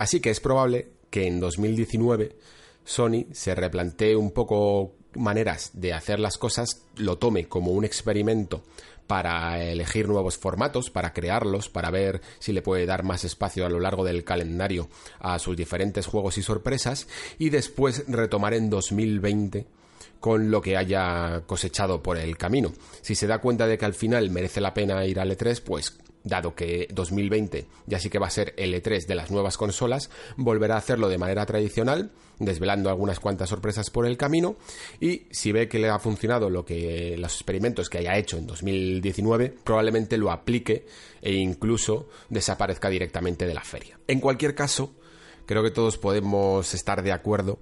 Así 0.00 0.20
que 0.20 0.30
es 0.30 0.40
probable 0.40 0.88
que 1.10 1.26
en 1.26 1.40
2019 1.40 2.34
Sony 2.86 3.26
se 3.32 3.54
replantee 3.54 4.16
un 4.16 4.30
poco 4.30 4.94
maneras 5.12 5.72
de 5.74 5.92
hacer 5.92 6.18
las 6.18 6.38
cosas, 6.38 6.86
lo 6.96 7.18
tome 7.18 7.48
como 7.48 7.72
un 7.72 7.84
experimento 7.84 8.62
para 9.06 9.62
elegir 9.62 10.08
nuevos 10.08 10.38
formatos, 10.38 10.88
para 10.88 11.12
crearlos, 11.12 11.68
para 11.68 11.90
ver 11.90 12.22
si 12.38 12.52
le 12.52 12.62
puede 12.62 12.86
dar 12.86 13.02
más 13.02 13.24
espacio 13.24 13.66
a 13.66 13.68
lo 13.68 13.78
largo 13.78 14.02
del 14.02 14.24
calendario 14.24 14.88
a 15.18 15.38
sus 15.38 15.54
diferentes 15.54 16.06
juegos 16.06 16.38
y 16.38 16.42
sorpresas, 16.42 17.06
y 17.38 17.50
después 17.50 18.04
retomar 18.08 18.54
en 18.54 18.70
2020 18.70 19.66
con 20.18 20.50
lo 20.50 20.62
que 20.62 20.78
haya 20.78 21.42
cosechado 21.46 22.02
por 22.02 22.16
el 22.16 22.38
camino. 22.38 22.72
Si 23.02 23.14
se 23.14 23.26
da 23.26 23.42
cuenta 23.42 23.66
de 23.66 23.76
que 23.76 23.84
al 23.84 23.94
final 23.94 24.30
merece 24.30 24.62
la 24.62 24.72
pena 24.72 25.04
ir 25.04 25.20
al 25.20 25.36
E3, 25.36 25.60
pues 25.62 25.98
dado 26.24 26.54
que 26.54 26.88
2020 26.92 27.66
ya 27.86 27.98
sí 27.98 28.10
que 28.10 28.18
va 28.18 28.26
a 28.26 28.30
ser 28.30 28.54
el 28.56 28.74
E3 28.74 29.06
de 29.06 29.14
las 29.14 29.30
nuevas 29.30 29.56
consolas, 29.56 30.10
volverá 30.36 30.74
a 30.74 30.78
hacerlo 30.78 31.08
de 31.08 31.18
manera 31.18 31.46
tradicional, 31.46 32.10
desvelando 32.38 32.90
algunas 32.90 33.20
cuantas 33.20 33.48
sorpresas 33.48 33.90
por 33.90 34.06
el 34.06 34.16
camino, 34.16 34.56
y 35.00 35.26
si 35.30 35.52
ve 35.52 35.68
que 35.68 35.78
le 35.78 35.88
ha 35.88 35.98
funcionado 35.98 36.50
lo 36.50 36.64
que 36.64 37.16
los 37.18 37.34
experimentos 37.34 37.88
que 37.88 37.98
haya 37.98 38.16
hecho 38.16 38.38
en 38.38 38.46
2019, 38.46 39.54
probablemente 39.64 40.16
lo 40.16 40.30
aplique 40.30 40.86
e 41.20 41.32
incluso 41.34 42.08
desaparezca 42.28 42.88
directamente 42.88 43.46
de 43.46 43.54
la 43.54 43.62
feria. 43.62 43.98
En 44.06 44.20
cualquier 44.20 44.54
caso, 44.54 44.94
creo 45.46 45.62
que 45.62 45.70
todos 45.70 45.98
podemos 45.98 46.74
estar 46.74 47.02
de 47.02 47.12
acuerdo 47.12 47.58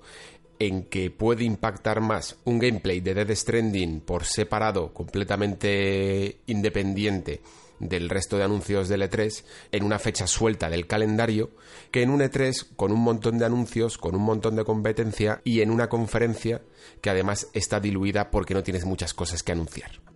en 0.58 0.84
que 0.84 1.10
puede 1.10 1.44
impactar 1.44 2.00
más 2.00 2.36
un 2.44 2.58
gameplay 2.58 3.00
de 3.00 3.14
Dead 3.14 3.34
Stranding 3.34 4.00
por 4.00 4.24
separado, 4.24 4.92
completamente 4.92 6.38
independiente 6.46 7.40
del 7.78 8.08
resto 8.08 8.36
de 8.36 8.44
anuncios 8.44 8.88
del 8.88 9.02
E3 9.02 9.44
en 9.72 9.84
una 9.84 9.98
fecha 9.98 10.26
suelta 10.26 10.68
del 10.68 10.86
calendario 10.86 11.50
que 11.90 12.02
en 12.02 12.10
un 12.10 12.20
E3 12.20 12.74
con 12.76 12.92
un 12.92 13.00
montón 13.00 13.38
de 13.38 13.44
anuncios, 13.44 13.98
con 13.98 14.14
un 14.14 14.22
montón 14.22 14.56
de 14.56 14.64
competencia 14.64 15.40
y 15.44 15.60
en 15.60 15.70
una 15.70 15.88
conferencia 15.88 16.62
que 17.00 17.10
además 17.10 17.48
está 17.52 17.80
diluida 17.80 18.30
porque 18.30 18.54
no 18.54 18.62
tienes 18.62 18.84
muchas 18.84 19.14
cosas 19.14 19.42
que 19.42 19.52
anunciar. 19.52 20.07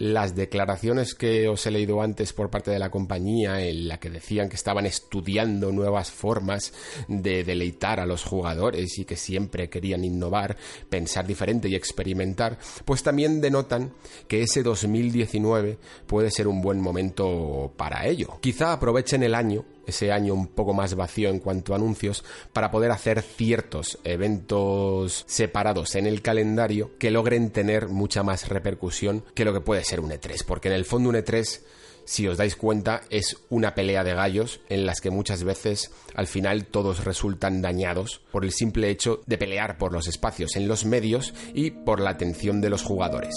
Las 0.00 0.34
declaraciones 0.34 1.14
que 1.14 1.46
os 1.46 1.66
he 1.66 1.70
leído 1.70 2.00
antes 2.00 2.32
por 2.32 2.48
parte 2.48 2.70
de 2.70 2.78
la 2.78 2.90
compañía 2.90 3.60
en 3.60 3.86
la 3.86 4.00
que 4.00 4.08
decían 4.08 4.48
que 4.48 4.56
estaban 4.56 4.86
estudiando 4.86 5.72
nuevas 5.72 6.10
formas 6.10 6.72
de 7.06 7.44
deleitar 7.44 8.00
a 8.00 8.06
los 8.06 8.24
jugadores 8.24 8.98
y 8.98 9.04
que 9.04 9.16
siempre 9.16 9.68
querían 9.68 10.02
innovar, 10.02 10.56
pensar 10.88 11.26
diferente 11.26 11.68
y 11.68 11.74
experimentar, 11.74 12.58
pues 12.86 13.02
también 13.02 13.42
denotan 13.42 13.92
que 14.26 14.40
ese 14.40 14.62
2019 14.62 15.76
puede 16.06 16.30
ser 16.30 16.48
un 16.48 16.62
buen 16.62 16.80
momento 16.80 17.70
para 17.76 18.06
ello. 18.06 18.38
Quizá 18.40 18.72
aprovechen 18.72 19.22
el 19.22 19.34
año 19.34 19.66
ese 19.86 20.12
año 20.12 20.34
un 20.34 20.48
poco 20.48 20.74
más 20.74 20.94
vacío 20.94 21.30
en 21.30 21.38
cuanto 21.38 21.72
a 21.72 21.76
anuncios, 21.76 22.24
para 22.52 22.70
poder 22.70 22.90
hacer 22.90 23.22
ciertos 23.22 23.98
eventos 24.04 25.24
separados 25.26 25.94
en 25.94 26.06
el 26.06 26.22
calendario 26.22 26.90
que 26.98 27.10
logren 27.10 27.50
tener 27.50 27.88
mucha 27.88 28.22
más 28.22 28.48
repercusión 28.48 29.24
que 29.34 29.44
lo 29.44 29.52
que 29.52 29.60
puede 29.60 29.84
ser 29.84 30.00
un 30.00 30.10
E3, 30.10 30.44
porque 30.44 30.68
en 30.68 30.74
el 30.74 30.84
fondo 30.84 31.08
un 31.08 31.16
E3 31.16 31.60
si 32.04 32.26
os 32.26 32.36
dais 32.36 32.56
cuenta, 32.56 33.02
es 33.10 33.36
una 33.50 33.74
pelea 33.76 34.02
de 34.02 34.14
gallos 34.14 34.60
en 34.68 34.84
las 34.84 35.00
que 35.00 35.10
muchas 35.10 35.44
veces 35.44 35.92
al 36.14 36.26
final 36.26 36.66
todos 36.66 37.04
resultan 37.04 37.62
dañados 37.62 38.22
por 38.32 38.44
el 38.44 38.50
simple 38.50 38.90
hecho 38.90 39.22
de 39.26 39.38
pelear 39.38 39.78
por 39.78 39.92
los 39.92 40.08
espacios 40.08 40.56
en 40.56 40.66
los 40.66 40.84
medios 40.84 41.34
y 41.54 41.70
por 41.70 42.00
la 42.00 42.10
atención 42.10 42.60
de 42.60 42.70
los 42.70 42.82
jugadores. 42.82 43.34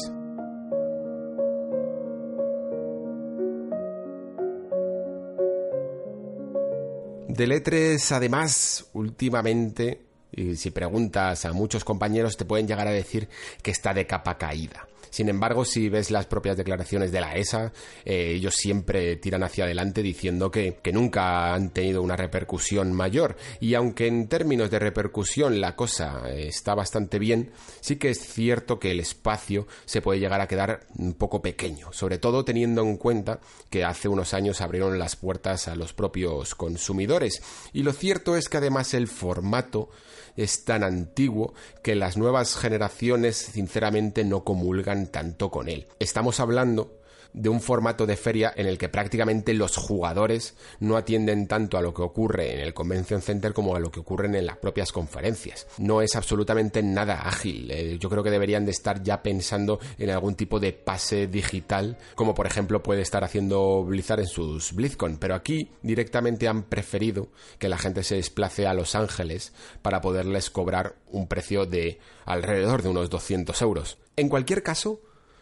De 7.33 7.47
Letres, 7.47 8.11
además, 8.11 8.85
últimamente, 8.93 10.05
y 10.31 10.55
si 10.55 10.69
preguntas 10.69 11.45
a 11.45 11.51
muchos 11.51 11.83
compañeros, 11.83 12.37
te 12.37 12.45
pueden 12.45 12.67
llegar 12.67 12.87
a 12.87 12.91
decir 12.91 13.27
que 13.63 13.71
está 13.71 13.91
de 13.91 14.05
capa 14.05 14.37
caída. 14.37 14.87
Sin 15.13 15.29
embargo, 15.29 15.63
si 15.63 15.89
ves 15.89 16.09
las 16.09 16.25
propias 16.25 16.57
declaraciones 16.57 17.11
de 17.11 17.21
la 17.21 17.35
ESA, 17.35 17.71
eh, 18.03 18.31
ellos 18.35 18.55
siempre 18.55 19.15
tiran 19.17 19.43
hacia 19.43 19.65
adelante 19.65 20.01
diciendo 20.01 20.49
que, 20.49 20.79
que 20.81 20.91
nunca 20.91 21.53
han 21.53 21.69
tenido 21.69 22.01
una 22.01 22.15
repercusión 22.15 22.91
mayor. 22.93 23.37
Y 23.59 23.75
aunque 23.75 24.07
en 24.07 24.27
términos 24.27 24.71
de 24.71 24.79
repercusión 24.79 25.61
la 25.61 25.75
cosa 25.75 26.23
eh, 26.31 26.47
está 26.47 26.73
bastante 26.73 27.19
bien, 27.19 27.51
sí 27.79 27.97
que 27.97 28.09
es 28.09 28.21
cierto 28.21 28.79
que 28.79 28.89
el 28.89 28.99
espacio 28.99 29.67
se 29.85 30.01
puede 30.01 30.19
llegar 30.19 30.41
a 30.41 30.47
quedar 30.47 30.87
un 30.97 31.13
poco 31.13 31.43
pequeño, 31.43 31.93
sobre 31.93 32.17
todo 32.17 32.43
teniendo 32.43 32.81
en 32.81 32.97
cuenta 32.97 33.39
que 33.69 33.83
hace 33.83 34.07
unos 34.07 34.33
años 34.33 34.61
abrieron 34.61 34.97
las 34.97 35.15
puertas 35.15 35.67
a 35.67 35.75
los 35.75 35.93
propios 35.93 36.55
consumidores. 36.55 37.43
Y 37.71 37.83
lo 37.83 37.93
cierto 37.93 38.35
es 38.35 38.49
que 38.49 38.57
además 38.57 38.95
el 38.95 39.07
formato 39.07 39.91
es 40.35 40.65
tan 40.65 40.83
antiguo 40.83 41.53
que 41.81 41.95
las 41.95 42.17
nuevas 42.17 42.55
generaciones 42.55 43.37
sinceramente 43.37 44.23
no 44.23 44.43
comulgan 44.43 45.07
tanto 45.07 45.51
con 45.51 45.69
él. 45.69 45.87
Estamos 45.99 46.39
hablando 46.39 47.02
de 47.33 47.49
un 47.49 47.61
formato 47.61 48.05
de 48.05 48.15
feria 48.15 48.53
en 48.55 48.67
el 48.67 48.77
que 48.77 48.89
prácticamente 48.89 49.53
los 49.53 49.77
jugadores 49.77 50.55
no 50.79 50.97
atienden 50.97 51.47
tanto 51.47 51.77
a 51.77 51.81
lo 51.81 51.93
que 51.93 52.01
ocurre 52.01 52.53
en 52.53 52.59
el 52.59 52.73
Convention 52.73 53.21
Center 53.21 53.53
como 53.53 53.75
a 53.75 53.79
lo 53.79 53.91
que 53.91 53.99
ocurre 53.99 54.27
en 54.27 54.45
las 54.45 54.57
propias 54.57 54.91
conferencias. 54.91 55.67
No 55.77 56.01
es 56.01 56.15
absolutamente 56.15 56.83
nada 56.83 57.21
ágil. 57.21 57.69
Eh, 57.71 57.97
yo 57.99 58.09
creo 58.09 58.23
que 58.23 58.31
deberían 58.31 58.65
de 58.65 58.71
estar 58.71 59.03
ya 59.03 59.21
pensando 59.23 59.79
en 59.97 60.09
algún 60.09 60.35
tipo 60.35 60.59
de 60.59 60.73
pase 60.73 61.27
digital, 61.27 61.97
como 62.15 62.33
por 62.33 62.47
ejemplo 62.47 62.83
puede 62.83 63.01
estar 63.01 63.23
haciendo 63.23 63.83
Blizzard 63.83 64.21
en 64.21 64.27
sus 64.27 64.73
BlizzCon, 64.73 65.17
pero 65.17 65.35
aquí 65.35 65.71
directamente 65.81 66.47
han 66.47 66.63
preferido 66.63 67.29
que 67.59 67.69
la 67.69 67.77
gente 67.77 68.03
se 68.03 68.15
desplace 68.15 68.67
a 68.67 68.73
Los 68.73 68.95
Ángeles 68.95 69.53
para 69.81 70.01
poderles 70.01 70.49
cobrar 70.49 70.95
un 71.11 71.27
precio 71.27 71.65
de 71.65 71.99
alrededor 72.25 72.81
de 72.83 72.89
unos 72.89 73.09
200 73.09 73.61
euros. 73.61 73.97
En 74.15 74.29
cualquier 74.29 74.63
caso, 74.63 75.01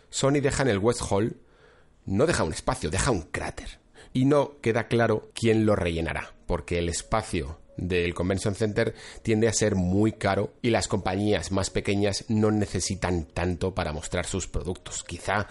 Sony 0.09 0.41
deja 0.41 0.63
en 0.63 0.69
el 0.69 0.77
West 0.77 1.01
Hall 1.09 1.37
no 2.05 2.25
deja 2.25 2.43
un 2.43 2.53
espacio, 2.53 2.89
deja 2.89 3.11
un 3.11 3.21
cráter. 3.21 3.79
Y 4.13 4.25
no 4.25 4.59
queda 4.61 4.87
claro 4.87 5.29
quién 5.33 5.65
lo 5.65 5.75
rellenará, 5.75 6.33
porque 6.45 6.79
el 6.79 6.89
espacio 6.89 7.61
del 7.77 8.13
Convention 8.13 8.55
Center 8.55 8.93
tiende 9.23 9.47
a 9.47 9.53
ser 9.53 9.75
muy 9.75 10.13
caro 10.13 10.53
y 10.61 10.69
las 10.69 10.87
compañías 10.87 11.51
más 11.51 11.69
pequeñas 11.69 12.25
no 12.27 12.51
necesitan 12.51 13.25
tanto 13.25 13.73
para 13.73 13.91
mostrar 13.91 14.25
sus 14.25 14.47
productos. 14.47 15.03
Quizá 15.03 15.47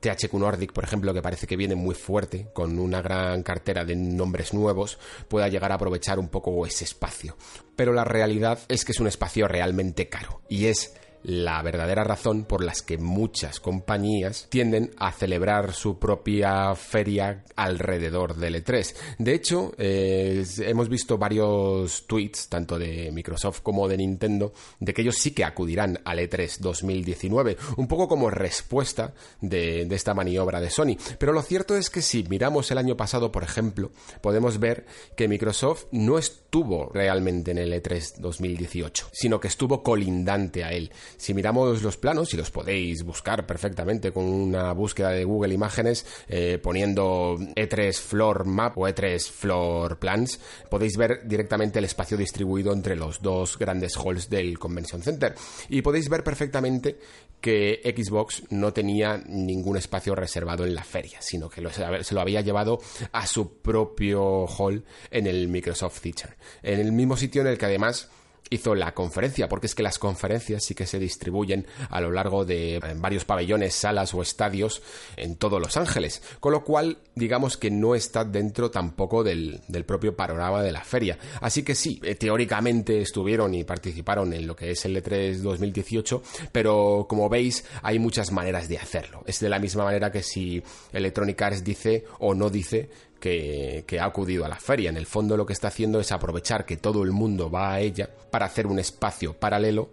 THQ 0.00 0.32
Nordic, 0.34 0.72
por 0.72 0.84
ejemplo, 0.84 1.12
que 1.12 1.22
parece 1.22 1.46
que 1.46 1.56
viene 1.56 1.74
muy 1.74 1.94
fuerte 1.94 2.48
con 2.52 2.78
una 2.78 3.02
gran 3.02 3.42
cartera 3.42 3.84
de 3.84 3.96
nombres 3.96 4.54
nuevos, 4.54 4.98
pueda 5.28 5.48
llegar 5.48 5.72
a 5.72 5.76
aprovechar 5.76 6.18
un 6.18 6.28
poco 6.28 6.64
ese 6.66 6.84
espacio. 6.84 7.36
Pero 7.76 7.92
la 7.92 8.04
realidad 8.04 8.60
es 8.68 8.84
que 8.84 8.92
es 8.92 9.00
un 9.00 9.08
espacio 9.08 9.48
realmente 9.48 10.08
caro 10.08 10.42
y 10.48 10.66
es 10.66 10.94
la 11.24 11.60
verdadera 11.62 12.04
razón 12.04 12.44
por 12.44 12.62
las 12.62 12.82
que 12.82 12.98
muchas 12.98 13.58
compañías 13.58 14.46
tienden 14.50 14.90
a 14.98 15.10
celebrar 15.10 15.72
su 15.72 15.98
propia 15.98 16.74
feria 16.74 17.44
alrededor 17.56 18.36
del 18.36 18.62
E3. 18.62 18.94
De 19.18 19.34
hecho, 19.34 19.72
eh, 19.78 20.44
hemos 20.58 20.88
visto 20.88 21.16
varios 21.18 22.06
tweets, 22.06 22.48
tanto 22.48 22.78
de 22.78 23.10
Microsoft 23.10 23.60
como 23.62 23.88
de 23.88 23.96
Nintendo, 23.96 24.52
de 24.78 24.92
que 24.92 25.02
ellos 25.02 25.16
sí 25.16 25.32
que 25.32 25.44
acudirán 25.44 25.98
al 26.04 26.18
E3 26.18 26.58
2019, 26.58 27.56
un 27.78 27.88
poco 27.88 28.06
como 28.06 28.28
respuesta 28.28 29.14
de, 29.40 29.86
de 29.86 29.94
esta 29.94 30.14
maniobra 30.14 30.60
de 30.60 30.70
Sony. 30.70 30.96
Pero 31.18 31.32
lo 31.32 31.42
cierto 31.42 31.76
es 31.76 31.88
que 31.88 32.02
si 32.02 32.24
miramos 32.24 32.70
el 32.70 32.78
año 32.78 32.96
pasado, 32.96 33.32
por 33.32 33.44
ejemplo, 33.44 33.92
podemos 34.20 34.58
ver 34.58 34.84
que 35.16 35.28
Microsoft 35.28 35.86
no 35.92 36.18
estuvo 36.18 36.90
realmente 36.92 37.52
en 37.52 37.58
el 37.58 37.72
E3 37.72 38.16
2018, 38.18 39.08
sino 39.12 39.40
que 39.40 39.48
estuvo 39.48 39.82
colindante 39.82 40.64
a 40.64 40.72
él. 40.72 40.90
Si 41.16 41.34
miramos 41.34 41.82
los 41.82 41.96
planos, 41.96 42.32
y 42.34 42.36
los 42.36 42.50
podéis 42.50 43.02
buscar 43.02 43.46
perfectamente 43.46 44.12
con 44.12 44.24
una 44.24 44.72
búsqueda 44.72 45.10
de 45.10 45.24
Google 45.24 45.54
Imágenes, 45.54 46.06
eh, 46.28 46.58
poniendo 46.62 47.36
E3 47.38 47.94
Floor 47.94 48.44
Map 48.46 48.76
o 48.78 48.88
E3 48.88 49.20
Floor 49.30 49.98
Plans, 49.98 50.40
podéis 50.70 50.96
ver 50.96 51.26
directamente 51.26 51.78
el 51.78 51.84
espacio 51.84 52.16
distribuido 52.16 52.72
entre 52.72 52.96
los 52.96 53.20
dos 53.22 53.58
grandes 53.58 53.96
halls 53.96 54.28
del 54.28 54.58
Convention 54.58 55.02
Center. 55.02 55.34
Y 55.68 55.82
podéis 55.82 56.08
ver 56.08 56.24
perfectamente 56.24 56.98
que 57.40 57.80
Xbox 57.94 58.42
no 58.50 58.72
tenía 58.72 59.18
ningún 59.18 59.76
espacio 59.76 60.14
reservado 60.14 60.64
en 60.64 60.74
la 60.74 60.82
feria, 60.82 61.20
sino 61.20 61.50
que 61.50 61.62
se 61.70 62.14
lo 62.14 62.20
había 62.22 62.40
llevado 62.40 62.78
a 63.12 63.26
su 63.26 63.58
propio 63.58 64.46
hall 64.46 64.82
en 65.10 65.26
el 65.26 65.48
Microsoft 65.48 66.00
Theater. 66.00 66.36
En 66.62 66.80
el 66.80 66.92
mismo 66.92 67.18
sitio 67.18 67.42
en 67.42 67.48
el 67.48 67.58
que 67.58 67.66
además 67.66 68.08
hizo 68.50 68.74
la 68.74 68.94
conferencia, 68.94 69.48
porque 69.48 69.66
es 69.66 69.74
que 69.74 69.82
las 69.82 69.98
conferencias 69.98 70.64
sí 70.64 70.74
que 70.74 70.86
se 70.86 70.98
distribuyen 70.98 71.66
a 71.90 72.00
lo 72.00 72.10
largo 72.10 72.44
de 72.44 72.80
varios 72.96 73.24
pabellones, 73.24 73.74
salas 73.74 74.14
o 74.14 74.22
estadios 74.22 74.82
en 75.16 75.36
todo 75.36 75.58
Los 75.58 75.76
Ángeles, 75.76 76.22
con 76.40 76.52
lo 76.52 76.64
cual 76.64 76.98
digamos 77.14 77.56
que 77.56 77.70
no 77.70 77.94
está 77.94 78.24
dentro 78.24 78.70
tampoco 78.70 79.24
del, 79.24 79.60
del 79.68 79.84
propio 79.84 80.16
panorama 80.16 80.62
de 80.62 80.72
la 80.72 80.84
feria. 80.84 81.18
Así 81.40 81.62
que 81.62 81.74
sí, 81.74 82.00
eh, 82.02 82.14
teóricamente 82.14 83.00
estuvieron 83.00 83.54
y 83.54 83.64
participaron 83.64 84.32
en 84.32 84.46
lo 84.46 84.54
que 84.56 84.70
es 84.70 84.84
el 84.84 84.96
E3 85.02 85.36
2018, 85.38 86.22
pero 86.52 87.06
como 87.08 87.28
veis 87.28 87.64
hay 87.82 87.98
muchas 87.98 88.32
maneras 88.32 88.68
de 88.68 88.78
hacerlo. 88.78 89.22
Es 89.26 89.40
de 89.40 89.48
la 89.48 89.58
misma 89.58 89.84
manera 89.84 90.10
que 90.10 90.22
si 90.22 90.62
Electronic 90.92 91.40
Arts 91.40 91.64
dice 91.64 92.04
o 92.18 92.34
no 92.34 92.50
dice 92.50 92.88
que, 93.24 93.98
ha 93.98 94.04
acudido 94.04 94.44
a 94.44 94.48
la 94.48 94.56
feria. 94.56 94.90
En 94.90 94.96
el 94.98 95.06
fondo 95.06 95.36
lo 95.36 95.46
que 95.46 95.54
está 95.54 95.68
haciendo 95.68 95.98
es 95.98 96.12
aprovechar 96.12 96.66
que 96.66 96.76
todo 96.76 97.02
el 97.02 97.12
mundo 97.12 97.50
va 97.50 97.72
a 97.72 97.80
ella 97.80 98.10
para 98.30 98.46
hacer 98.46 98.66
un 98.66 98.78
espacio 98.78 99.38
paralelo 99.38 99.90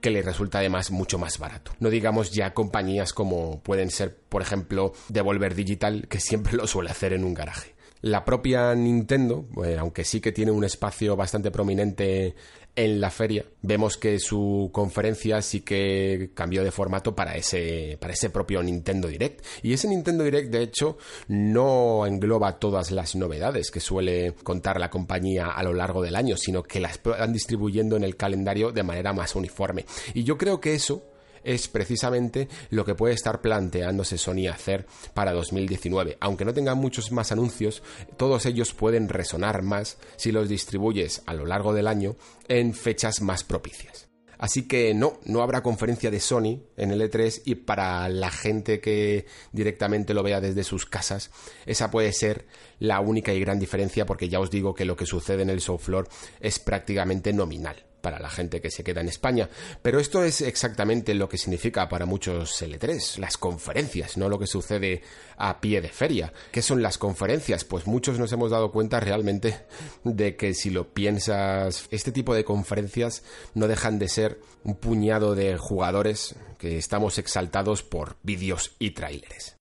que 0.00 0.10
le 0.10 0.22
resulta 0.22 0.58
además 0.58 0.92
mucho 0.92 1.18
más 1.18 1.38
barato. 1.38 1.72
No 1.80 1.90
digamos 1.90 2.30
ya 2.30 2.54
compañías 2.54 3.12
como 3.12 3.60
pueden 3.62 3.90
ser, 3.90 4.16
por 4.16 4.42
ejemplo, 4.42 4.92
Devolver 5.08 5.56
Digital, 5.56 6.06
que 6.08 6.20
siempre 6.20 6.52
lo 6.52 6.68
suele 6.68 6.90
hacer 6.90 7.12
en 7.12 7.24
un 7.24 7.34
garaje. 7.34 7.74
La 8.00 8.24
propia 8.24 8.72
Nintendo, 8.76 9.46
aunque 9.76 10.04
sí 10.04 10.20
que 10.20 10.30
tiene 10.30 10.52
un 10.52 10.62
espacio 10.62 11.16
bastante 11.16 11.50
prominente 11.50 12.36
en 12.78 13.00
la 13.00 13.10
feria, 13.10 13.44
vemos 13.60 13.96
que 13.96 14.20
su 14.20 14.70
conferencia 14.72 15.42
sí 15.42 15.62
que 15.62 16.30
cambió 16.32 16.62
de 16.62 16.70
formato 16.70 17.12
para 17.12 17.34
ese, 17.34 17.98
para 18.00 18.12
ese 18.12 18.30
propio 18.30 18.62
Nintendo 18.62 19.08
Direct. 19.08 19.44
Y 19.64 19.72
ese 19.72 19.88
Nintendo 19.88 20.22
Direct, 20.22 20.52
de 20.52 20.62
hecho, 20.62 20.96
no 21.26 22.06
engloba 22.06 22.60
todas 22.60 22.92
las 22.92 23.16
novedades 23.16 23.72
que 23.72 23.80
suele 23.80 24.32
contar 24.44 24.78
la 24.78 24.90
compañía 24.90 25.48
a 25.48 25.62
lo 25.64 25.72
largo 25.72 26.02
del 26.02 26.14
año, 26.14 26.36
sino 26.36 26.62
que 26.62 26.78
las 26.78 27.00
van 27.02 27.32
distribuyendo 27.32 27.96
en 27.96 28.04
el 28.04 28.14
calendario 28.14 28.70
de 28.70 28.84
manera 28.84 29.12
más 29.12 29.34
uniforme. 29.34 29.84
Y 30.14 30.22
yo 30.22 30.38
creo 30.38 30.60
que 30.60 30.74
eso 30.74 31.02
es 31.44 31.68
precisamente 31.68 32.48
lo 32.70 32.84
que 32.84 32.94
puede 32.94 33.14
estar 33.14 33.40
planteándose 33.40 34.18
Sony 34.18 34.48
hacer 34.48 34.86
para 35.14 35.32
2019. 35.32 36.18
Aunque 36.20 36.44
no 36.44 36.54
tengan 36.54 36.78
muchos 36.78 37.12
más 37.12 37.32
anuncios, 37.32 37.82
todos 38.16 38.46
ellos 38.46 38.74
pueden 38.74 39.08
resonar 39.08 39.62
más 39.62 39.98
si 40.16 40.32
los 40.32 40.48
distribuyes 40.48 41.22
a 41.26 41.34
lo 41.34 41.46
largo 41.46 41.72
del 41.72 41.86
año 41.86 42.16
en 42.48 42.74
fechas 42.74 43.20
más 43.20 43.44
propicias. 43.44 44.08
Así 44.38 44.68
que 44.68 44.94
no, 44.94 45.18
no 45.24 45.42
habrá 45.42 45.62
conferencia 45.62 46.12
de 46.12 46.20
Sony 46.20 46.62
en 46.76 46.92
el 46.92 47.00
E3 47.00 47.42
y 47.44 47.56
para 47.56 48.08
la 48.08 48.30
gente 48.30 48.80
que 48.80 49.26
directamente 49.50 50.14
lo 50.14 50.22
vea 50.22 50.40
desde 50.40 50.62
sus 50.62 50.86
casas, 50.86 51.30
esa 51.66 51.90
puede 51.90 52.12
ser 52.12 52.46
la 52.78 53.00
única 53.00 53.34
y 53.34 53.40
gran 53.40 53.58
diferencia 53.58 54.06
porque 54.06 54.28
ya 54.28 54.38
os 54.38 54.50
digo 54.50 54.74
que 54.74 54.84
lo 54.84 54.96
que 54.96 55.06
sucede 55.06 55.42
en 55.42 55.50
el 55.50 55.60
show 55.60 55.76
floor 55.76 56.08
es 56.40 56.60
prácticamente 56.60 57.32
nominal 57.32 57.87
para 58.00 58.18
la 58.18 58.30
gente 58.30 58.60
que 58.60 58.70
se 58.70 58.84
queda 58.84 59.00
en 59.00 59.08
España. 59.08 59.48
Pero 59.82 60.00
esto 60.00 60.22
es 60.24 60.40
exactamente 60.40 61.14
lo 61.14 61.28
que 61.28 61.38
significa 61.38 61.88
para 61.88 62.06
muchos 62.06 62.62
L3, 62.62 63.18
las 63.18 63.36
conferencias, 63.36 64.16
no 64.16 64.28
lo 64.28 64.38
que 64.38 64.46
sucede 64.46 65.02
a 65.36 65.60
pie 65.60 65.80
de 65.80 65.88
feria. 65.88 66.32
¿Qué 66.50 66.62
son 66.62 66.82
las 66.82 66.98
conferencias? 66.98 67.64
Pues 67.64 67.86
muchos 67.86 68.18
nos 68.18 68.32
hemos 68.32 68.50
dado 68.50 68.72
cuenta 68.72 69.00
realmente 69.00 69.66
de 70.04 70.36
que 70.36 70.54
si 70.54 70.70
lo 70.70 70.92
piensas, 70.92 71.88
este 71.90 72.12
tipo 72.12 72.34
de 72.34 72.44
conferencias 72.44 73.22
no 73.54 73.68
dejan 73.68 73.98
de 73.98 74.08
ser 74.08 74.40
un 74.64 74.76
puñado 74.76 75.34
de 75.34 75.56
jugadores 75.56 76.34
que 76.58 76.78
estamos 76.78 77.18
exaltados 77.18 77.82
por 77.82 78.16
vídeos 78.22 78.74
y 78.78 78.90
tráileres. 78.90 79.57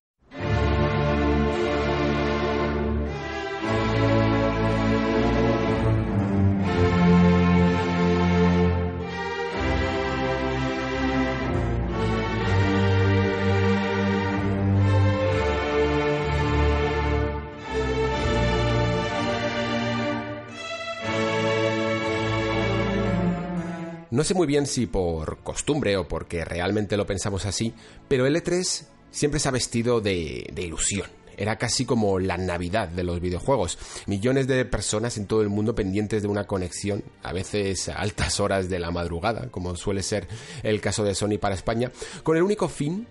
No 24.17 24.23
sé 24.23 24.33
muy 24.33 24.47
bien 24.47 24.65
si 24.65 24.87
por 24.87 25.43
costumbre 25.43 25.95
o 25.95 26.07
porque 26.07 26.43
realmente 26.43 26.97
lo 26.97 27.05
pensamos 27.05 27.45
así, 27.45 27.71
pero 28.07 28.25
el 28.25 28.35
E3 28.35 28.87
siempre 29.11 29.39
se 29.39 29.47
ha 29.47 29.51
vestido 29.51 30.01
de, 30.01 30.51
ilusión. 30.57 31.07
Era 31.37 31.59
casi 31.59 31.85
como 31.85 32.17
la 32.17 32.35
Navidad 32.35 32.87
de 32.87 33.03
los 33.03 33.21
videojuegos. 33.21 33.77
Millones 34.07 34.47
de 34.47 34.65
personas 34.65 35.19
en 35.19 35.27
todo 35.27 35.43
el 35.43 35.49
mundo 35.49 35.75
pendientes 35.75 36.23
de 36.23 36.29
una 36.29 36.47
conexión, 36.47 37.03
a 37.21 37.31
veces 37.31 37.89
a 37.89 37.99
altas 37.99 38.39
horas 38.39 38.69
de 38.69 38.79
la 38.79 38.89
madrugada, 38.89 39.49
como 39.51 39.75
suele 39.75 40.01
ser 40.01 40.27
el 40.63 40.81
caso 40.81 41.03
de 41.03 41.13
Sony 41.13 41.37
para 41.39 41.53
España, 41.53 41.91
con 42.23 42.37
el 42.37 42.41
único 42.41 42.69
fin 42.69 43.05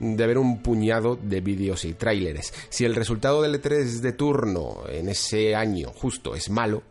de 0.00 0.26
ver 0.26 0.36
un 0.36 0.62
puñado 0.62 1.16
de 1.16 1.40
vídeos 1.40 1.86
y 1.86 1.94
tráileres. 1.94 2.52
Si 2.68 2.84
el 2.84 2.94
resultado 2.94 3.40
del 3.40 3.58
E3 3.58 4.00
de 4.00 4.12
turno 4.12 4.82
en 4.86 5.08
ese 5.08 5.54
año 5.54 5.94
justo 5.94 6.34
es 6.34 6.50
malo, 6.50 6.82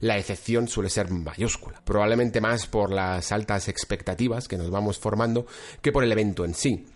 la 0.00 0.18
excepción 0.18 0.66
suele 0.66 0.90
ser 0.90 1.10
mayúscula, 1.10 1.82
probablemente 1.84 2.40
más 2.40 2.66
por 2.66 2.92
las 2.92 3.32
altas 3.32 3.68
expectativas 3.68 4.48
que 4.48 4.56
nos 4.56 4.70
vamos 4.70 4.98
formando 4.98 5.46
que 5.82 5.92
por 5.92 6.04
el 6.04 6.12
evento 6.12 6.44
en 6.44 6.54
sí. 6.54 6.86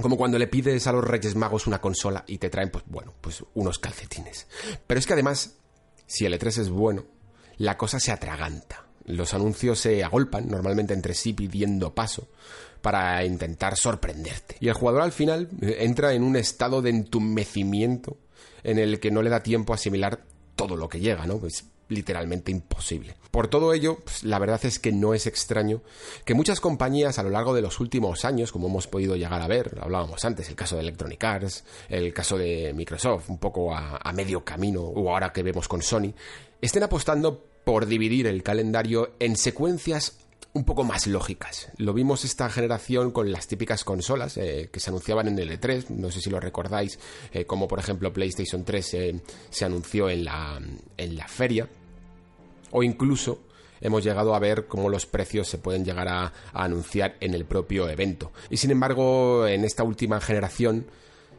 Como 0.00 0.16
cuando 0.16 0.38
le 0.38 0.46
pides 0.46 0.86
a 0.86 0.92
los 0.92 1.04
Reyes 1.04 1.36
Magos 1.36 1.66
una 1.66 1.80
consola 1.80 2.24
y 2.26 2.38
te 2.38 2.50
traen, 2.50 2.70
pues 2.70 2.84
bueno, 2.86 3.14
pues 3.20 3.42
unos 3.54 3.78
calcetines. 3.78 4.46
Pero 4.86 4.98
es 4.98 5.06
que 5.06 5.14
además, 5.14 5.54
si 6.06 6.26
el 6.26 6.38
E3 6.38 6.58
es 6.58 6.68
bueno, 6.68 7.04
la 7.58 7.78
cosa 7.78 7.98
se 7.98 8.12
atraganta. 8.12 8.84
Los 9.04 9.32
anuncios 9.34 9.78
se 9.78 10.02
agolpan 10.02 10.48
normalmente 10.48 10.92
entre 10.92 11.14
sí 11.14 11.32
pidiendo 11.32 11.94
paso 11.94 12.28
para 12.82 13.24
intentar 13.24 13.76
sorprenderte. 13.76 14.56
Y 14.60 14.68
el 14.68 14.74
jugador 14.74 15.02
al 15.02 15.12
final 15.12 15.48
entra 15.60 16.12
en 16.12 16.22
un 16.22 16.36
estado 16.36 16.82
de 16.82 16.90
entumecimiento 16.90 18.18
en 18.64 18.78
el 18.78 19.00
que 19.00 19.10
no 19.10 19.22
le 19.22 19.30
da 19.30 19.42
tiempo 19.42 19.72
a 19.72 19.76
asimilar 19.76 20.24
todo 20.56 20.76
lo 20.76 20.88
que 20.88 21.00
llega, 21.00 21.26
¿no? 21.26 21.38
Pues 21.38 21.64
literalmente 21.88 22.50
imposible. 22.50 23.14
Por 23.30 23.48
todo 23.48 23.72
ello, 23.72 23.98
pues, 24.02 24.24
la 24.24 24.38
verdad 24.38 24.60
es 24.64 24.78
que 24.78 24.92
no 24.92 25.14
es 25.14 25.26
extraño 25.26 25.82
que 26.24 26.34
muchas 26.34 26.60
compañías 26.60 27.18
a 27.18 27.22
lo 27.22 27.30
largo 27.30 27.54
de 27.54 27.62
los 27.62 27.80
últimos 27.80 28.24
años, 28.24 28.52
como 28.52 28.68
hemos 28.68 28.86
podido 28.86 29.16
llegar 29.16 29.42
a 29.42 29.46
ver, 29.46 29.78
hablábamos 29.80 30.24
antes, 30.24 30.48
el 30.48 30.56
caso 30.56 30.76
de 30.76 30.82
Electronic 30.82 31.22
Arts, 31.22 31.64
el 31.88 32.12
caso 32.12 32.38
de 32.38 32.72
Microsoft, 32.74 33.28
un 33.28 33.38
poco 33.38 33.74
a 33.74 34.12
medio 34.12 34.44
camino, 34.44 34.82
o 34.82 35.10
ahora 35.10 35.32
que 35.32 35.42
vemos 35.42 35.68
con 35.68 35.82
Sony, 35.82 36.14
estén 36.60 36.82
apostando 36.82 37.44
por 37.64 37.86
dividir 37.86 38.26
el 38.26 38.42
calendario 38.42 39.14
en 39.18 39.36
secuencias 39.36 40.18
un 40.52 40.64
poco 40.64 40.84
más 40.84 41.06
lógicas. 41.06 41.68
Lo 41.76 41.92
vimos 41.92 42.24
esta 42.24 42.48
generación 42.48 43.10
con 43.10 43.30
las 43.30 43.46
típicas 43.46 43.84
consolas 43.84 44.36
eh, 44.36 44.70
que 44.72 44.80
se 44.80 44.90
anunciaban 44.90 45.28
en 45.28 45.38
el 45.38 45.50
E3, 45.50 45.90
no 45.90 46.10
sé 46.10 46.20
si 46.20 46.30
lo 46.30 46.40
recordáis, 46.40 46.98
eh, 47.32 47.44
como 47.44 47.68
por 47.68 47.78
ejemplo 47.78 48.12
PlayStation 48.12 48.64
3 48.64 48.94
eh, 48.94 49.20
se 49.50 49.64
anunció 49.64 50.08
en 50.08 50.24
la, 50.24 50.60
en 50.96 51.16
la 51.16 51.28
feria, 51.28 51.68
o 52.70 52.82
incluso 52.82 53.42
hemos 53.80 54.02
llegado 54.02 54.34
a 54.34 54.38
ver 54.38 54.66
cómo 54.66 54.88
los 54.88 55.06
precios 55.06 55.48
se 55.48 55.58
pueden 55.58 55.84
llegar 55.84 56.08
a, 56.08 56.24
a 56.24 56.64
anunciar 56.64 57.16
en 57.20 57.34
el 57.34 57.44
propio 57.44 57.88
evento. 57.88 58.32
Y 58.48 58.56
sin 58.56 58.70
embargo, 58.70 59.46
en 59.46 59.64
esta 59.64 59.84
última 59.84 60.20
generación 60.20 60.86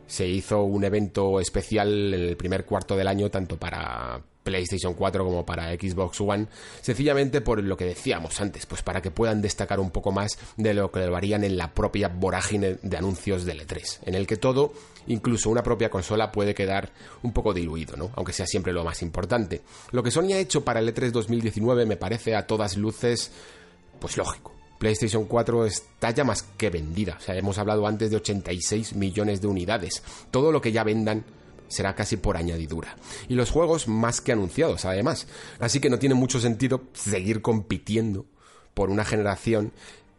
se 0.06 0.28
hizo 0.28 0.64
un 0.64 0.84
evento 0.84 1.40
especial 1.40 2.14
en 2.14 2.22
el 2.22 2.38
primer 2.38 2.66
cuarto 2.66 2.96
del 2.96 3.08
año, 3.08 3.30
tanto 3.30 3.58
para 3.58 4.22
PlayStation 4.48 4.94
4 4.94 5.26
como 5.26 5.46
para 5.46 5.74
Xbox 5.74 6.22
One, 6.22 6.48
sencillamente 6.82 7.42
por 7.42 7.62
lo 7.62 7.76
que 7.76 7.84
decíamos 7.84 8.40
antes, 8.40 8.66
pues 8.66 8.82
para 8.82 9.02
que 9.02 9.12
puedan 9.12 9.42
destacar 9.42 9.78
un 9.78 9.92
poco 9.92 10.14
más 10.14 10.40
de 10.56 10.74
lo 10.74 10.90
que 10.90 11.06
lo 11.06 11.18
harían 11.18 11.44
en 11.44 11.58
la 11.58 11.74
propia 11.74 12.08
vorágine 12.08 12.78
de 12.82 12.96
anuncios 12.96 13.44
de 13.44 13.58
E3, 13.58 14.00
en 14.06 14.16
el 14.16 14.26
que 14.26 14.38
todo, 14.38 14.72
incluso 15.08 15.50
una 15.50 15.64
propia 15.64 15.90
consola, 15.90 16.32
puede 16.32 16.56
quedar 16.56 16.94
un 17.24 17.34
poco 17.34 17.54
diluido, 17.54 17.98
¿no? 17.98 18.10
Aunque 18.16 18.32
sea 18.32 18.48
siempre 18.48 18.72
lo 18.72 18.86
más 18.86 19.02
importante. 19.02 19.64
Lo 19.92 20.02
que 20.02 20.12
Sony 20.12 20.32
ha 20.32 20.40
hecho 20.40 20.64
para 20.64 20.80
el 20.80 20.96
E3 20.96 21.12
2019 21.12 21.86
me 21.86 21.98
parece 21.98 22.34
a 22.34 22.48
todas 22.48 22.78
luces, 22.78 23.32
pues 24.00 24.16
lógico. 24.16 24.54
PlayStation 24.80 25.26
4 25.26 25.66
está 25.66 26.12
ya 26.12 26.24
más 26.24 26.44
que 26.44 26.70
vendida. 26.70 27.18
O 27.20 27.22
sea, 27.22 27.36
hemos 27.36 27.58
hablado 27.58 27.86
antes 27.86 28.12
de 28.12 28.16
86 28.16 28.96
millones 28.96 29.42
de 29.42 29.48
unidades. 29.48 30.04
Todo 30.32 30.54
lo 30.54 30.62
que 30.62 30.72
ya 30.72 30.86
vendan 30.86 31.26
será 31.68 31.96
casi 31.96 32.18
por 32.18 32.38
añadidura. 32.38 32.96
Y 33.28 33.36
los 33.36 33.52
juegos 33.52 33.88
más 33.88 34.22
que 34.22 34.32
anunciados, 34.32 34.86
además. 34.86 35.28
Así 35.60 35.80
que 35.80 35.90
no 35.90 36.00
tiene 36.00 36.16
mucho 36.16 36.40
sentido 36.40 36.84
seguir 36.94 37.42
compitiendo 37.42 38.26
por 38.74 38.90
una 38.90 39.06
generación 39.06 39.72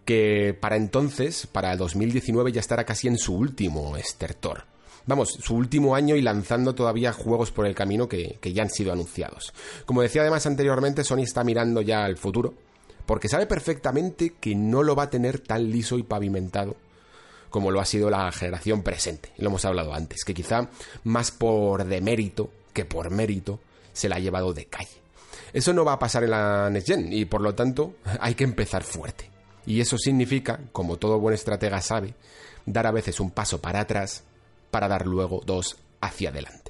que 0.05 0.57
para 0.59 0.77
entonces, 0.77 1.47
para 1.47 1.77
2019, 1.77 2.53
ya 2.53 2.61
estará 2.61 2.85
casi 2.85 3.09
en 3.09 3.19
su 3.19 3.35
último 3.35 3.97
estertor. 3.97 4.65
Vamos, 5.07 5.39
su 5.41 5.55
último 5.55 5.95
año 5.95 6.17
y 6.17 6.23
lanzando 6.23 6.75
todavía 6.75 7.13
juegos 7.13 7.51
por 7.51 7.67
el 7.67 7.75
camino 7.75 8.09
que, 8.09 8.39
que 8.41 8.53
ya 8.53 8.63
han 8.63 8.71
sido 8.71 8.93
anunciados. 8.93 9.53
Como 9.87 10.03
decía 10.03 10.23
además 10.23 10.47
anteriormente, 10.47 11.05
Sony 11.05 11.21
está 11.21 11.45
mirando 11.45 11.81
ya 11.81 12.05
al 12.05 12.17
futuro, 12.17 12.55
porque 13.07 13.29
sabe 13.29 13.47
perfectamente 13.47 14.35
que 14.39 14.55
no 14.55 14.83
lo 14.83 14.95
va 14.95 15.05
a 15.05 15.11
tener 15.11 15.41
tan 15.41 15.71
liso 15.71 15.99
y 15.99 16.03
pavimentado 16.03 16.77
como 17.51 17.71
lo 17.71 17.81
ha 17.81 17.85
sido 17.85 18.11
la 18.11 18.31
generación 18.33 18.83
presente. 18.83 19.33
Lo 19.39 19.49
hemos 19.49 19.65
hablado 19.65 19.95
antes, 19.95 20.25
que 20.25 20.35
quizá 20.35 20.69
más 21.05 21.31
por 21.31 21.85
demérito 21.85 22.51
que 22.73 22.85
por 22.85 23.11
mérito 23.11 23.61
se 23.93 24.09
la 24.09 24.17
ha 24.17 24.21
llevado 24.21 24.53
de 24.53 24.67
calle. 24.67 25.03
Eso 25.53 25.73
no 25.73 25.85
va 25.85 25.95
a 25.95 25.99
pasar 25.99 26.25
en 26.25 26.31
la 26.31 26.71
Next 26.71 26.89
Gen 26.89 27.13
y 27.13 27.25
por 27.25 27.41
lo 27.41 27.55
tanto 27.55 27.95
hay 28.21 28.35
que 28.35 28.45
empezar 28.45 28.83
fuerte. 28.83 29.31
Y 29.67 29.81
eso 29.81 29.99
significa, 29.99 30.61
como 30.73 30.97
todo 30.97 31.19
buen 31.19 31.35
estratega 31.35 31.81
sabe, 31.83 32.15
dar 32.65 32.87
a 32.87 32.93
veces 32.93 33.21
un 33.21 33.31
paso 33.31 33.61
para 33.61 33.81
atrás 33.81 34.25
para 34.71 34.89
dar 34.89 35.07
luego 35.07 35.43
dos 35.45 35.77
hacia 36.01 36.31
adelante. 36.31 36.68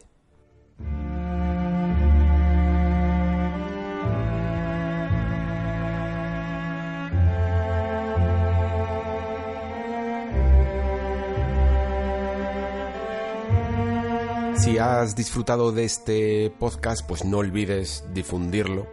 Si 14.68 14.76
has 14.76 15.16
disfrutado 15.16 15.72
de 15.72 15.84
este 15.84 16.52
podcast, 16.58 17.00
pues 17.08 17.24
no 17.24 17.38
olvides 17.38 18.04
difundirlo 18.12 18.86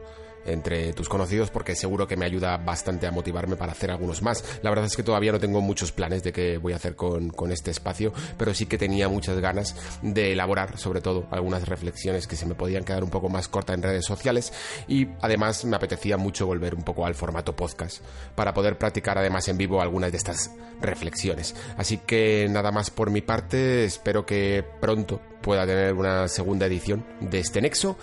entre 0.45 0.93
tus 0.93 1.09
conocidos 1.09 1.49
porque 1.49 1.75
seguro 1.75 2.07
que 2.07 2.15
me 2.15 2.25
ayuda 2.25 2.57
bastante 2.57 3.07
a 3.07 3.11
motivarme 3.11 3.57
para 3.57 3.73
hacer 3.73 3.91
algunos 3.91 4.21
más. 4.21 4.59
La 4.61 4.69
verdad 4.69 4.85
es 4.85 4.95
que 4.95 5.03
todavía 5.03 5.31
no 5.31 5.39
tengo 5.39 5.59
muchos 5.59 5.91
planes 5.91 6.23
de 6.23 6.31
qué 6.31 6.57
voy 6.57 6.73
a 6.73 6.77
hacer 6.77 6.95
con, 6.95 7.33
este 7.51 7.71
espacio, 7.71 8.13
pero 8.37 8.53
sí 8.53 8.65
que 8.65 8.77
tenía 8.77 9.09
muchas 9.09 9.39
ganas 9.39 9.75
de 10.01 10.31
elaborar 10.31 10.77
sobre 10.77 11.01
todo 11.01 11.27
algunas 11.29 11.67
reflexiones 11.67 12.27
que 12.27 12.35
se 12.35 12.45
me 12.45 12.55
podían 12.55 12.83
quedar 12.83 13.03
un 13.03 13.09
poco 13.09 13.27
más 13.29 13.47
cortas 13.47 13.75
en 13.75 13.83
redes 13.83 14.05
sociales 14.05 14.53
y 14.87 15.07
además 15.21 15.65
me 15.65 15.75
apetecía 15.75 16.17
mucho 16.17 16.47
volver 16.47 16.73
un 16.73 16.83
poco 16.83 17.05
al 17.05 17.15
formato 17.15 17.55
podcast 17.55 18.01
para 18.35 18.53
poder 18.53 18.77
practicar 18.77 19.17
además 19.17 19.47
en 19.47 19.57
vivo 19.57 19.81
algunas 19.81 20.11
de 20.11 20.17
estas 20.17 20.51
reflexiones. 20.81 21.55
Así 21.77 21.97
que 21.97 22.47
nada 22.49 22.71
más 22.71 22.89
por 22.89 23.09
mi 23.09 23.21
parte, 23.21 23.85
espero 23.85 24.25
que 24.25 24.63
pronto 24.79 25.21
pueda 25.45 25.67
tener 25.67 25.93
una 25.93 26.27
segunda 26.27 26.65
edición 26.65 27.05
de 27.21 27.37
este 27.37 27.61
nexo 27.61 27.99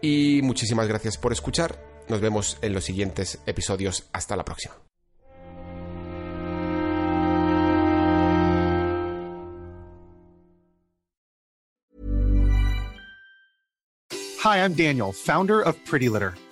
y 0.00 0.42
muchísimas 0.44 0.86
gracias 0.86 1.18
por 1.18 1.32
escuchar. 1.32 1.76
Nos 2.08 2.20
vemos 2.20 2.56
en 2.62 2.72
los 2.72 2.84
siguientes 2.84 3.40
episodios. 3.46 4.08
Hasta 4.12 4.36
la 4.36 4.44
próxima. 4.44 4.76
Hi, 14.44 14.58
I'm 14.58 14.74
Daniel, 14.74 15.12
founder 15.12 15.62
of 15.66 15.74
Pretty 15.90 16.08
Litter. 16.08 16.43